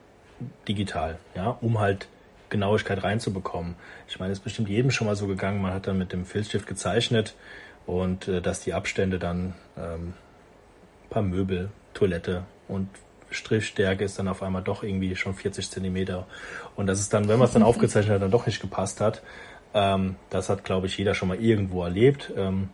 [0.67, 2.07] digital, ja, um halt
[2.49, 3.75] Genauigkeit reinzubekommen.
[4.07, 6.25] Ich meine, es ist bestimmt jedem schon mal so gegangen, man hat dann mit dem
[6.25, 7.35] Filzstift gezeichnet
[7.85, 10.13] und äh, dass die Abstände dann ähm,
[11.09, 12.89] paar Möbel, Toilette und
[13.31, 16.27] Strichstärke ist dann auf einmal doch irgendwie schon 40 Zentimeter.
[16.75, 19.21] Und das ist dann, wenn man es dann aufgezeichnet hat, dann doch nicht gepasst hat.
[19.73, 22.31] Ähm, das hat, glaube ich, jeder schon mal irgendwo erlebt.
[22.35, 22.69] Ähm,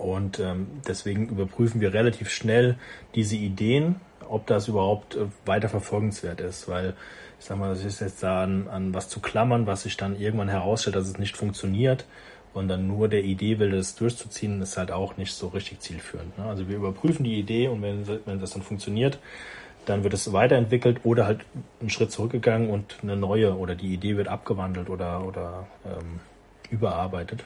[0.00, 2.76] und ähm, deswegen überprüfen wir relativ schnell
[3.14, 3.96] diese Ideen,
[4.28, 6.94] ob das überhaupt äh, weiter verfolgenswert ist, weil
[7.38, 10.18] ich sag mal, das ist jetzt da an, an was zu klammern, was sich dann
[10.18, 12.06] irgendwann herausstellt, dass es nicht funktioniert
[12.54, 16.36] und dann nur der Idee will, das durchzuziehen, ist halt auch nicht so richtig zielführend.
[16.38, 16.44] Ne?
[16.44, 19.18] Also wir überprüfen die Idee und wenn, wenn das dann funktioniert,
[19.86, 21.40] dann wird es weiterentwickelt oder halt
[21.80, 26.20] einen Schritt zurückgegangen und eine neue oder die Idee wird abgewandelt oder, oder ähm,
[26.70, 27.44] überarbeitet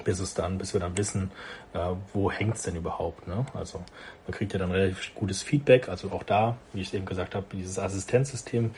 [0.00, 1.30] bis es dann, bis wir dann wissen,
[1.74, 1.78] äh,
[2.12, 3.26] wo hängt's denn überhaupt.
[3.28, 3.44] Ne?
[3.54, 3.82] Also
[4.26, 5.88] man kriegt ja dann relativ gutes Feedback.
[5.88, 8.72] Also auch da, wie ich eben gesagt habe, dieses Assistenzsystem.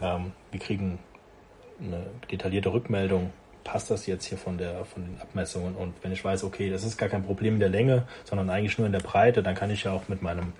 [0.00, 0.98] Ähm, wir kriegen
[1.80, 3.32] eine detaillierte Rückmeldung.
[3.64, 5.74] Passt das jetzt hier von der von den Abmessungen?
[5.74, 8.78] Und wenn ich weiß, okay, das ist gar kein Problem in der Länge, sondern eigentlich
[8.78, 10.52] nur in der Breite, dann kann ich ja auch mit meinem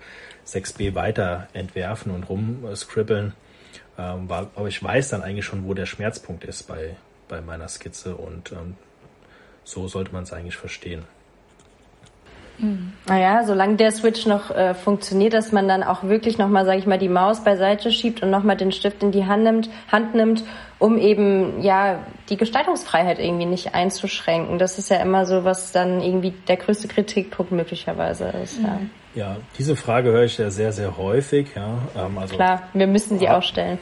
[0.45, 3.33] 6b weiter entwerfen und rumscribbeln.
[3.97, 6.95] Ähm, aber ich weiß dann eigentlich schon, wo der Schmerzpunkt ist bei,
[7.27, 8.75] bei meiner Skizze und ähm,
[9.63, 11.03] so sollte man es eigentlich verstehen.
[13.07, 16.85] Naja, solange der Switch noch äh, funktioniert, dass man dann auch wirklich nochmal, sage ich
[16.85, 20.43] mal, die Maus beiseite schiebt und nochmal den Stift in die Hand nimmt, Hand nimmt,
[20.77, 24.59] um eben ja die Gestaltungsfreiheit irgendwie nicht einzuschränken.
[24.59, 28.59] Das ist ja immer so, was dann irgendwie der größte Kritikpunkt möglicherweise ist.
[28.59, 28.65] Mhm.
[28.65, 28.79] Ja.
[29.15, 31.47] ja, diese Frage höre ich ja sehr, sehr häufig.
[31.55, 33.79] Ja, ähm, also Klar, wir müssen sie auch stellen.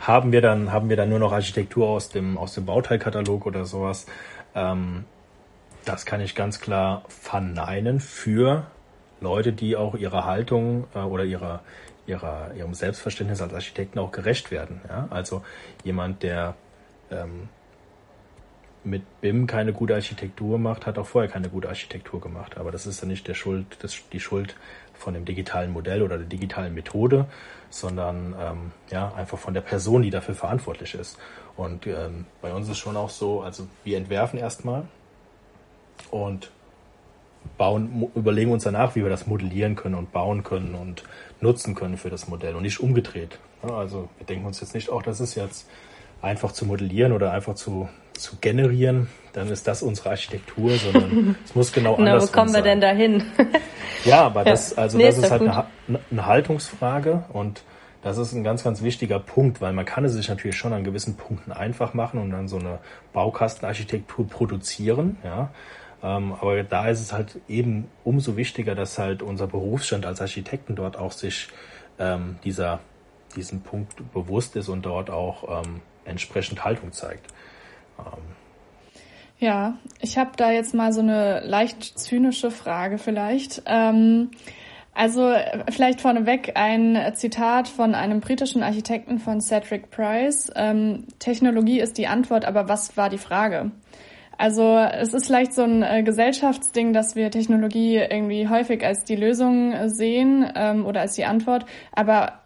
[0.00, 3.64] haben wir dann haben wir dann nur noch Architektur aus dem aus dem Bauteilkatalog oder
[3.64, 4.04] sowas?
[4.54, 5.04] Ähm,
[5.84, 8.66] das kann ich ganz klar verneinen für
[9.20, 11.62] Leute, die auch ihrer Haltung äh, oder ihrer,
[12.06, 14.80] ihrer, ihrem Selbstverständnis als Architekten auch gerecht werden.
[14.88, 15.08] Ja?
[15.10, 15.42] Also
[15.84, 16.54] jemand, der
[17.10, 17.48] ähm,
[18.82, 22.56] mit BIM keine gute Architektur macht, hat auch vorher keine gute Architektur gemacht.
[22.56, 24.56] Aber das ist ja nicht der Schuld, das, die Schuld
[25.00, 27.26] von dem digitalen Modell oder der digitalen Methode,
[27.70, 31.18] sondern ähm, ja einfach von der Person, die dafür verantwortlich ist.
[31.56, 34.84] Und ähm, bei uns ist schon auch so, also wir entwerfen erstmal
[36.10, 36.50] und
[37.56, 41.04] bauen, überlegen uns danach, wie wir das modellieren können und bauen können und
[41.40, 43.38] nutzen können für das Modell und nicht umgedreht.
[43.62, 45.68] Also wir denken uns jetzt nicht, auch das ist jetzt
[46.22, 47.88] einfach zu modellieren oder einfach zu,
[48.20, 52.34] zu generieren, dann ist das unsere Architektur, sondern es muss genau Na, anders sein.
[52.34, 53.24] Wo kommen wir denn dahin?
[54.04, 55.66] ja, aber das, also nee, das ist, ist halt eine,
[56.10, 57.62] eine Haltungsfrage und
[58.02, 60.84] das ist ein ganz, ganz wichtiger Punkt, weil man kann es sich natürlich schon an
[60.84, 62.78] gewissen Punkten einfach machen und dann so eine
[63.12, 65.50] Baukastenarchitektur produzieren, ja.
[66.02, 70.74] Ähm, aber da ist es halt eben umso wichtiger, dass halt unser Berufsstand als Architekten
[70.74, 71.48] dort auch sich
[71.98, 72.80] ähm, dieser,
[73.36, 77.26] diesen Punkt bewusst ist und dort auch ähm, entsprechend Haltung zeigt.
[78.06, 78.22] Ähm,
[79.38, 83.62] ja, ich habe da jetzt mal so eine leicht zynische Frage vielleicht.
[83.66, 84.30] Ähm,
[84.92, 85.32] also
[85.70, 90.50] vielleicht vorneweg ein Zitat von einem britischen Architekten von Cedric Price.
[90.56, 93.70] Ähm, Technologie ist die Antwort, aber was war die Frage?
[94.36, 99.16] Also es ist vielleicht so ein äh, Gesellschaftsding, dass wir Technologie irgendwie häufig als die
[99.16, 102.40] Lösung sehen ähm, oder als die Antwort, aber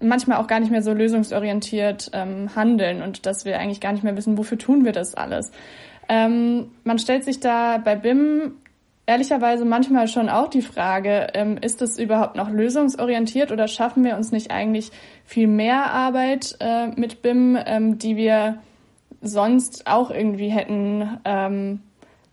[0.00, 4.04] manchmal auch gar nicht mehr so lösungsorientiert ähm, handeln und dass wir eigentlich gar nicht
[4.04, 5.50] mehr wissen, wofür tun wir das alles.
[6.08, 8.52] Ähm, man stellt sich da bei BIM
[9.06, 14.16] ehrlicherweise manchmal schon auch die Frage, ähm, ist es überhaupt noch lösungsorientiert oder schaffen wir
[14.16, 14.90] uns nicht eigentlich
[15.24, 18.58] viel mehr Arbeit äh, mit BIM, ähm, die wir
[19.20, 21.80] sonst auch irgendwie hätten, ähm,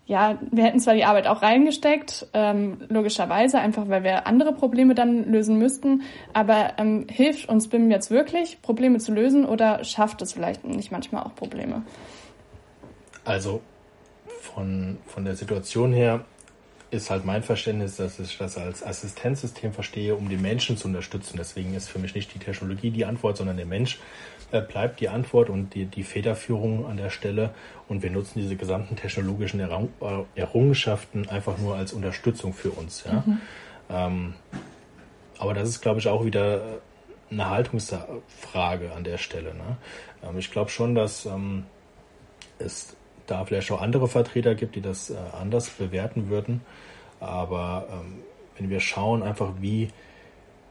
[0.07, 4.93] ja, wir hätten zwar die Arbeit auch reingesteckt, ähm, logischerweise, einfach weil wir andere Probleme
[4.93, 10.21] dann lösen müssten, aber ähm, hilft uns BIM jetzt wirklich, Probleme zu lösen oder schafft
[10.21, 11.81] es vielleicht nicht manchmal auch Probleme?
[13.23, 13.61] Also
[14.41, 16.23] von, von der Situation her
[16.91, 21.37] ist halt mein Verständnis, dass ich das als Assistenzsystem verstehe, um den Menschen zu unterstützen.
[21.37, 23.99] Deswegen ist für mich nicht die Technologie die Antwort, sondern der Mensch
[24.51, 27.51] bleibt die Antwort und die, die Federführung an der Stelle.
[27.88, 29.67] Und wir nutzen diese gesamten technologischen äh,
[30.36, 33.03] Errungenschaften einfach nur als Unterstützung für uns.
[33.05, 33.23] Ja?
[33.25, 33.41] Mhm.
[33.89, 34.34] Ähm,
[35.38, 36.62] aber das ist, glaube ich, auch wieder
[37.29, 39.53] eine Haltungsfrage an der Stelle.
[39.53, 39.77] Ne?
[40.23, 41.65] Ähm, ich glaube schon, dass ähm,
[42.60, 42.95] es
[43.27, 46.62] da vielleicht auch andere Vertreter gibt, die das äh, anders bewerten würden.
[47.19, 48.19] Aber ähm,
[48.58, 49.89] wenn wir schauen, einfach wie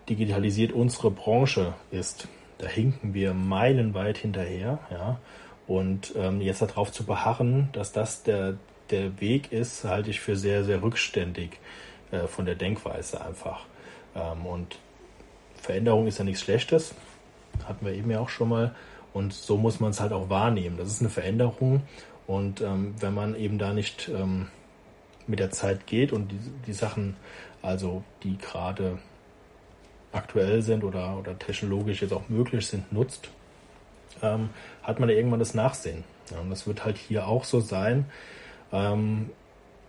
[0.08, 4.78] digitalisiert unsere Branche ist, da hinken wir meilenweit hinterher.
[4.90, 5.18] Ja?
[5.66, 8.54] Und ähm, jetzt darauf zu beharren, dass das der,
[8.90, 11.58] der Weg ist, halte ich für sehr, sehr rückständig
[12.10, 13.64] äh, von der Denkweise einfach.
[14.14, 14.78] Ähm, und
[15.54, 16.94] Veränderung ist ja nichts Schlechtes,
[17.66, 18.74] hatten wir eben ja auch schon mal.
[19.12, 20.76] Und so muss man es halt auch wahrnehmen.
[20.76, 21.82] Das ist eine Veränderung.
[22.26, 24.48] Und ähm, wenn man eben da nicht ähm,
[25.26, 27.16] mit der Zeit geht und die, die Sachen,
[27.62, 28.98] also die gerade
[30.14, 33.29] aktuell sind oder, oder technologisch jetzt auch möglich sind, nutzt,
[34.22, 34.50] ähm,
[34.83, 36.05] hat man da irgendwann das Nachsehen.
[36.31, 38.07] Ja, und das wird halt hier auch so sein.
[38.72, 39.31] Ähm,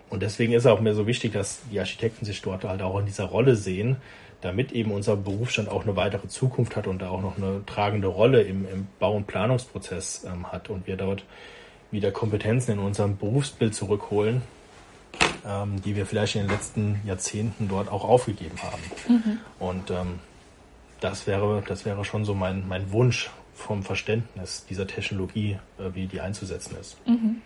[0.10, 3.00] und deswegen ist es auch mir so wichtig, dass die Architekten sich dort halt auch
[3.00, 3.98] in dieser Rolle sehen,
[4.42, 8.08] damit eben unser Berufsstand auch eine weitere Zukunft hat und da auch noch eine tragende
[8.08, 11.24] Rolle im, im Bau- und Planungsprozess ähm, hat und wir dort
[11.92, 14.42] wieder Kompetenzen in unserem Berufsbild zurückholen,
[15.46, 18.82] ähm, die wir vielleicht in den letzten Jahrzehnten dort auch aufgegeben haben.
[19.08, 19.40] Mhm.
[19.60, 20.20] Und ähm,
[21.00, 26.08] das wäre, das wäre schon so mein, mein Wunsch vom Verständnis dieser Technologie, äh, wie
[26.08, 26.98] die einzusetzen ist.
[27.08, 27.42] Mhm.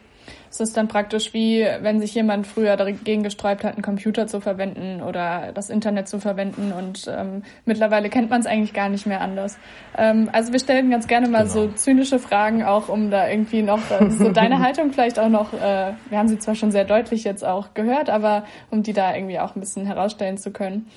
[0.49, 4.41] Es ist dann praktisch wie, wenn sich jemand früher dagegen gesträubt hat, einen Computer zu
[4.41, 9.05] verwenden oder das Internet zu verwenden und ähm, mittlerweile kennt man es eigentlich gar nicht
[9.05, 9.57] mehr anders.
[9.97, 11.53] Ähm, also wir stellen ganz gerne mal genau.
[11.53, 15.53] so zynische Fragen auch, um da irgendwie noch äh, so deine Haltung vielleicht auch noch,
[15.53, 19.15] äh, wir haben sie zwar schon sehr deutlich jetzt auch gehört, aber um die da
[19.15, 20.87] irgendwie auch ein bisschen herausstellen zu können.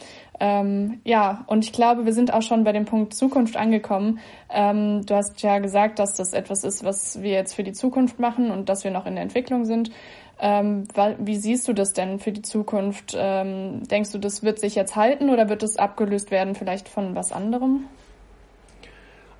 [0.45, 4.19] Ähm, ja, und ich glaube, wir sind auch schon bei dem Punkt Zukunft angekommen.
[4.51, 8.19] Ähm, du hast ja gesagt, dass das etwas ist, was wir jetzt für die Zukunft
[8.19, 9.93] machen und dass wir noch in der Entwicklung sind.
[10.41, 13.15] Ähm, wie siehst du das denn für die Zukunft?
[13.17, 17.15] Ähm, denkst du, das wird sich jetzt halten oder wird es abgelöst werden vielleicht von
[17.15, 17.85] was anderem?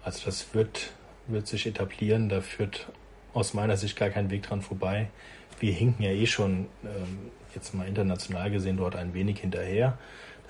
[0.05, 0.93] Also das wird,
[1.27, 2.29] wird sich etablieren.
[2.29, 2.87] Da führt
[3.35, 5.09] aus meiner Sicht gar kein Weg dran vorbei.
[5.59, 9.99] Wir hinken ja eh schon ähm, jetzt mal international gesehen dort ein wenig hinterher.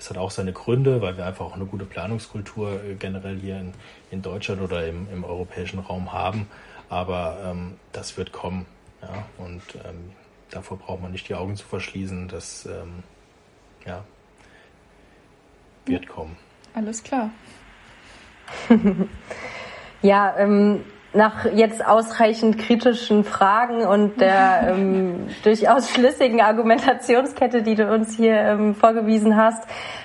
[0.03, 3.57] Das hat auch seine Gründe, weil wir einfach auch eine gute Planungskultur äh, generell hier
[3.57, 3.71] in,
[4.11, 6.49] in Deutschland oder im, im europäischen Raum haben.
[6.89, 8.65] Aber ähm, das wird kommen.
[9.01, 9.23] Ja?
[9.37, 10.11] Und ähm,
[10.49, 12.27] davor braucht man nicht die Augen zu verschließen.
[12.27, 13.01] Das ähm,
[13.85, 14.03] ja,
[15.85, 16.35] wird kommen.
[16.73, 17.29] Alles klar.
[20.01, 27.91] ja, ähm, nach jetzt ausreichend kritischen Fragen und der ähm, durchaus schlüssigen Argumentationskette, die du
[27.93, 29.63] uns hier ähm, vorgewiesen hast,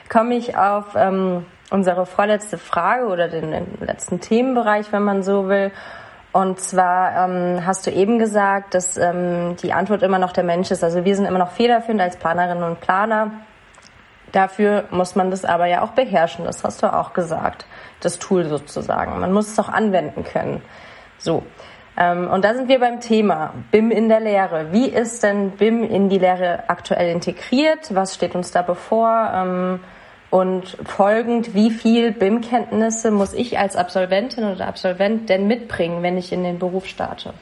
[0.09, 5.49] komme ich auf ähm, unsere vorletzte Frage oder den, den, letzten Themenbereich, wenn man so
[5.49, 5.71] will.
[6.33, 10.71] Und zwar ähm, hast du eben gesagt, dass ähm, die Antwort immer noch der Mensch
[10.71, 10.85] ist.
[10.85, 13.33] Also wir sind immer noch federführend als Planerinnen und Planer.
[14.33, 16.45] Dafür muss man das aber ja auch beherrschen.
[16.45, 17.67] Das hast du auch gesagt.
[18.01, 19.19] Das Tool sozusagen.
[19.21, 20.63] Man muss es auch anwenden können.
[21.19, 21.43] So.
[21.99, 24.73] Ähm, und da sind wir beim Thema BIM in der Lehre.
[24.73, 27.93] Wie ist denn BIM in die Lehre aktuell integriert?
[27.95, 29.33] Was steht uns da bevor?
[29.35, 29.81] Ähm,
[30.31, 36.33] und folgend, wie viel BIM-Kenntnisse muss ich als Absolventin oder Absolvent denn mitbringen, wenn ich
[36.33, 37.33] in den Beruf starte?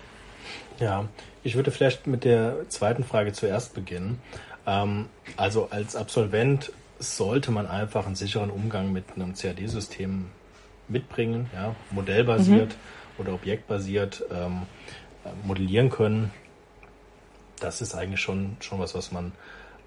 [0.78, 1.06] Ja,
[1.42, 4.22] ich würde vielleicht mit der zweiten Frage zuerst beginnen.
[4.66, 5.06] Ähm,
[5.36, 10.26] also als Absolvent sollte man einfach einen sicheren Umgang mit einem CAD-System
[10.88, 12.70] mitbringen, ja, modellbasiert.
[12.70, 14.62] Mhm oder objektbasiert ähm,
[15.44, 16.30] modellieren können.
[17.60, 19.32] Das ist eigentlich schon, schon was, was man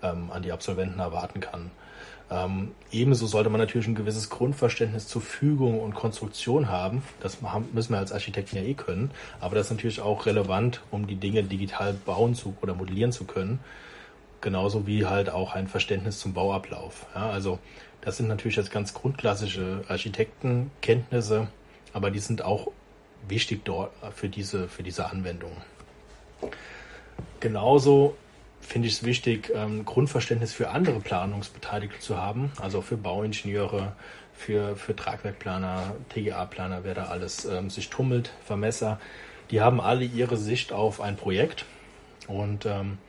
[0.01, 1.71] ähm, an die Absolventen erwarten kann.
[2.31, 7.01] Ähm, ebenso sollte man natürlich ein gewisses Grundverständnis zur Fügung und Konstruktion haben.
[7.21, 7.39] Das
[7.73, 9.11] müssen wir als Architekten ja eh können.
[9.39, 13.25] Aber das ist natürlich auch relevant, um die Dinge digital bauen zu oder modellieren zu
[13.25, 13.59] können.
[14.41, 17.07] Genauso wie halt auch ein Verständnis zum Bauablauf.
[17.15, 17.59] Ja, also
[18.01, 21.47] das sind natürlich jetzt ganz grundklassische Architektenkenntnisse,
[21.93, 22.71] aber die sind auch
[23.27, 25.51] wichtig dort für diese, für diese Anwendung.
[27.39, 28.15] Genauso
[28.61, 33.93] finde ich es wichtig, ähm, Grundverständnis für andere Planungsbeteiligte zu haben, also für Bauingenieure,
[34.33, 38.99] für, für Tragwerkplaner, TGA-Planer, wer da alles ähm, sich tummelt, Vermesser.
[39.51, 41.65] Die haben alle ihre Sicht auf ein Projekt
[42.27, 42.99] und ähm,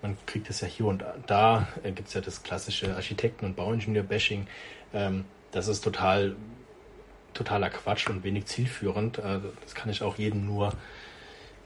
[0.00, 3.56] man kriegt es ja hier und da, äh, gibt es ja das klassische Architekten- und
[3.56, 4.46] Bauingenieur-Bashing.
[4.94, 6.34] Ähm, das ist total,
[7.34, 9.18] totaler Quatsch und wenig zielführend.
[9.18, 10.72] Äh, das kann ich auch jedem nur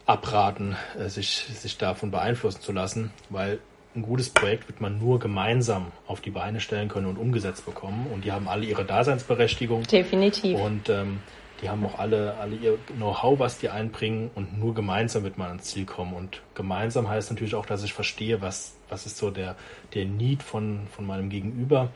[0.06, 3.58] abraten, äh, sich, sich davon beeinflussen zu lassen, weil
[3.94, 8.06] ein gutes Projekt wird man nur gemeinsam auf die Beine stellen können und umgesetzt bekommen.
[8.12, 9.84] Und die haben alle ihre Daseinsberechtigung.
[9.84, 10.60] Definitiv.
[10.60, 11.20] Und ähm,
[11.62, 15.48] die haben auch alle, alle ihr Know-how, was die einbringen und nur gemeinsam wird man
[15.48, 16.12] ans Ziel kommen.
[16.12, 19.56] Und gemeinsam heißt natürlich auch, dass ich verstehe, was, was ist so der,
[19.94, 21.90] der Need von, von meinem Gegenüber.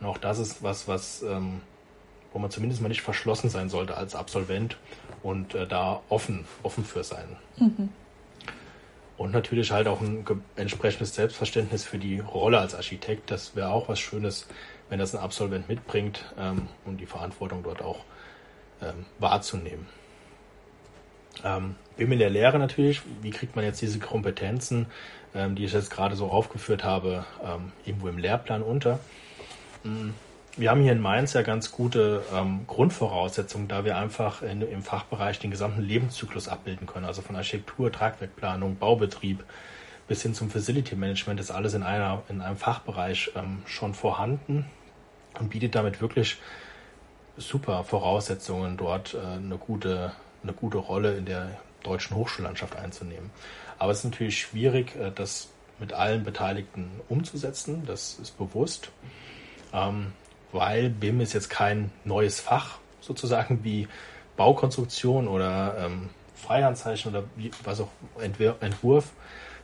[0.00, 1.60] Und auch das ist was, was, ähm,
[2.32, 4.76] wo man zumindest mal nicht verschlossen sein sollte als Absolvent
[5.22, 7.36] und äh, da offen, offen für sein.
[7.56, 7.90] Mhm.
[9.18, 10.24] Und natürlich halt auch ein
[10.56, 13.30] entsprechendes Selbstverständnis für die Rolle als Architekt.
[13.30, 14.48] Das wäre auch was Schönes,
[14.88, 18.00] wenn das ein Absolvent mitbringt ähm, und die Verantwortung dort auch
[18.80, 19.86] ähm, wahrzunehmen.
[21.44, 24.86] Ähm, BIM in der Lehre natürlich, wie kriegt man jetzt diese Kompetenzen,
[25.34, 28.98] ähm, die ich jetzt gerade so aufgeführt habe, ähm, irgendwo im Lehrplan unter?
[29.82, 30.14] Hm,
[30.56, 34.82] wir haben hier in Mainz ja ganz gute ähm, Grundvoraussetzungen, da wir einfach in, im
[34.82, 37.06] Fachbereich den gesamten Lebenszyklus abbilden können.
[37.06, 39.44] Also von Architektur, Tragwerkplanung, Baubetrieb
[40.08, 44.66] bis hin zum Facility Management ist alles in, einer, in einem Fachbereich ähm, schon vorhanden
[45.38, 46.36] und bietet damit wirklich
[47.38, 53.30] super Voraussetzungen, dort äh, eine, gute, eine gute Rolle in der deutschen Hochschullandschaft einzunehmen.
[53.78, 55.48] Aber es ist natürlich schwierig, äh, das
[55.78, 58.90] mit allen Beteiligten umzusetzen, das ist bewusst,
[59.72, 60.12] ähm,
[60.52, 63.88] weil BIM ist jetzt kein neues Fach sozusagen wie
[64.36, 67.24] Baukonstruktion oder ähm, Freihandzeichen oder
[67.64, 67.88] was auch
[68.60, 69.12] Entwurf,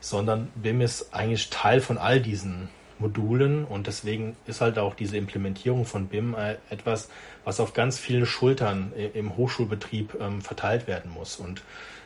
[0.01, 2.69] sondern BIM ist eigentlich Teil von all diesen
[2.99, 7.09] Modulen und deswegen ist halt auch diese Implementierung von BIM äh, etwas,
[7.45, 11.37] was auf ganz vielen Schultern im Hochschulbetrieb ähm, verteilt werden muss.
[11.37, 11.63] Und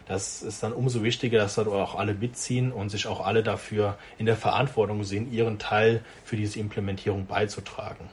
[0.06, 3.96] das ist dann umso wichtiger, dass dort auch alle mitziehen und sich auch alle dafür
[4.18, 8.10] in der Verantwortung sehen, ihren Teil für diese Implementierung beizutragen.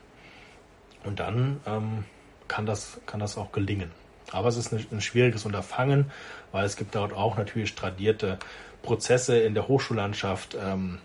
[1.03, 2.03] Und dann ähm,
[2.47, 3.91] kann, das, kann das auch gelingen.
[4.31, 6.11] Aber es ist ein, ein schwieriges Unterfangen,
[6.51, 8.37] weil es gibt dort auch natürlich tradierte
[8.81, 10.99] Prozesse in der Hochschullandschaft, ähm,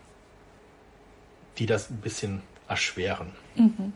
[1.59, 3.33] die das ein bisschen erschweren.
[3.55, 3.93] Mhm.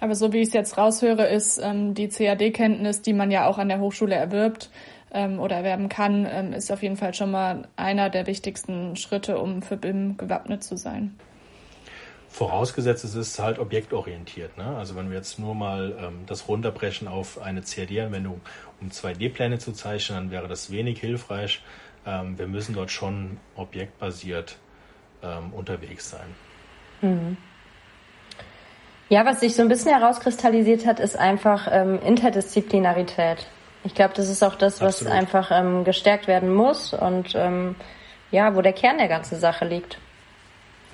[0.00, 3.58] Aber so wie ich es jetzt raushöre, ist ähm, die CAD-Kenntnis, die man ja auch
[3.58, 4.70] an der Hochschule erwirbt
[5.12, 9.38] ähm, oder erwerben kann, ähm, ist auf jeden Fall schon mal einer der wichtigsten Schritte,
[9.38, 11.14] um für BIM gewappnet zu sein.
[12.34, 14.58] Vorausgesetzt, es ist halt objektorientiert.
[14.58, 14.76] Ne?
[14.76, 18.40] Also wenn wir jetzt nur mal ähm, das runterbrechen auf eine CAD-Anwendung,
[18.80, 21.62] um 2D-Pläne zu zeichnen, dann wäre das wenig hilfreich.
[22.04, 24.56] Ähm, wir müssen dort schon objektbasiert
[25.22, 26.26] ähm, unterwegs sein.
[27.02, 27.36] Mhm.
[29.10, 33.46] Ja, was sich so ein bisschen herauskristallisiert hat, ist einfach ähm, Interdisziplinarität.
[33.84, 35.12] Ich glaube, das ist auch das, was Absolut.
[35.12, 37.76] einfach ähm, gestärkt werden muss und ähm,
[38.32, 39.98] ja, wo der Kern der ganzen Sache liegt.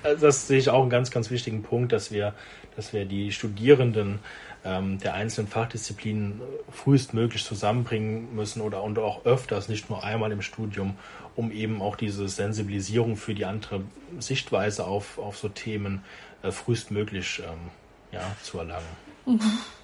[0.03, 2.33] Das sehe ich auch einen ganz, ganz wichtigen Punkt, dass wir,
[2.75, 4.19] dass wir die Studierenden
[4.63, 6.41] ähm, der einzelnen Fachdisziplinen
[6.71, 10.97] frühestmöglich zusammenbringen müssen oder und auch öfters, nicht nur einmal im Studium,
[11.35, 13.81] um eben auch diese Sensibilisierung für die andere
[14.19, 16.03] Sichtweise auf, auf so Themen
[16.43, 17.69] äh, frühestmöglich ähm,
[18.11, 18.85] ja, zu erlangen.
[19.25, 19.39] Mhm.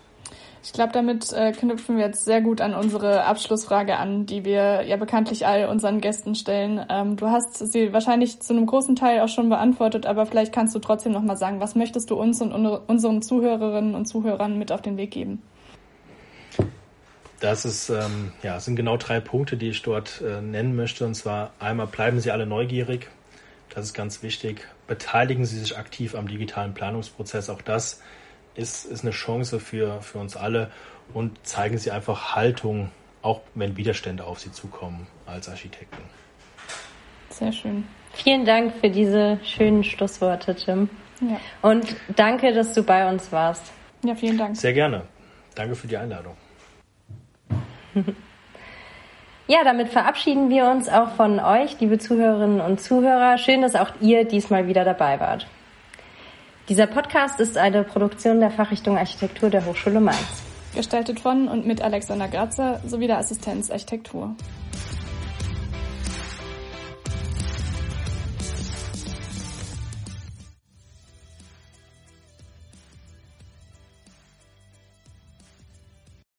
[0.68, 4.82] Ich glaube, damit äh, knüpfen wir jetzt sehr gut an unsere Abschlussfrage an, die wir
[4.84, 6.86] ja bekanntlich all unseren Gästen stellen.
[6.90, 10.76] Ähm, du hast sie wahrscheinlich zu einem großen Teil auch schon beantwortet, aber vielleicht kannst
[10.76, 14.74] du trotzdem noch mal sagen, was möchtest du uns und unseren Zuhörerinnen und Zuhörern mit
[14.74, 15.42] auf den Weg geben?
[17.40, 21.06] Das ist, ähm, ja, sind genau drei Punkte, die ich dort äh, nennen möchte.
[21.06, 23.08] Und zwar einmal bleiben Sie alle neugierig.
[23.74, 24.68] Das ist ganz wichtig.
[24.86, 27.50] Beteiligen Sie sich aktiv am digitalen Planungsprozess.
[27.50, 28.02] Auch das
[28.58, 30.72] ist, ist eine Chance für, für uns alle
[31.14, 32.92] und zeigen Sie einfach Haltung,
[33.22, 36.02] auch wenn Widerstände auf Sie zukommen als Architekten.
[37.30, 37.86] Sehr schön.
[38.14, 40.90] Vielen Dank für diese schönen Schlussworte, Tim.
[41.22, 41.40] Ja.
[41.62, 43.72] Und danke, dass du bei uns warst.
[44.04, 44.58] Ja, vielen Dank.
[44.58, 45.04] Sehr gerne.
[45.56, 46.36] Danke für die Einladung.
[49.50, 53.38] Ja, damit verabschieden wir uns auch von euch, liebe Zuhörerinnen und Zuhörer.
[53.38, 55.48] Schön, dass auch ihr diesmal wieder dabei wart.
[56.70, 60.44] Dieser Podcast ist eine Produktion der Fachrichtung Architektur der Hochschule Mainz.
[60.76, 64.36] Gestaltet von und mit Alexander Grazer sowie der Assistenz Architektur.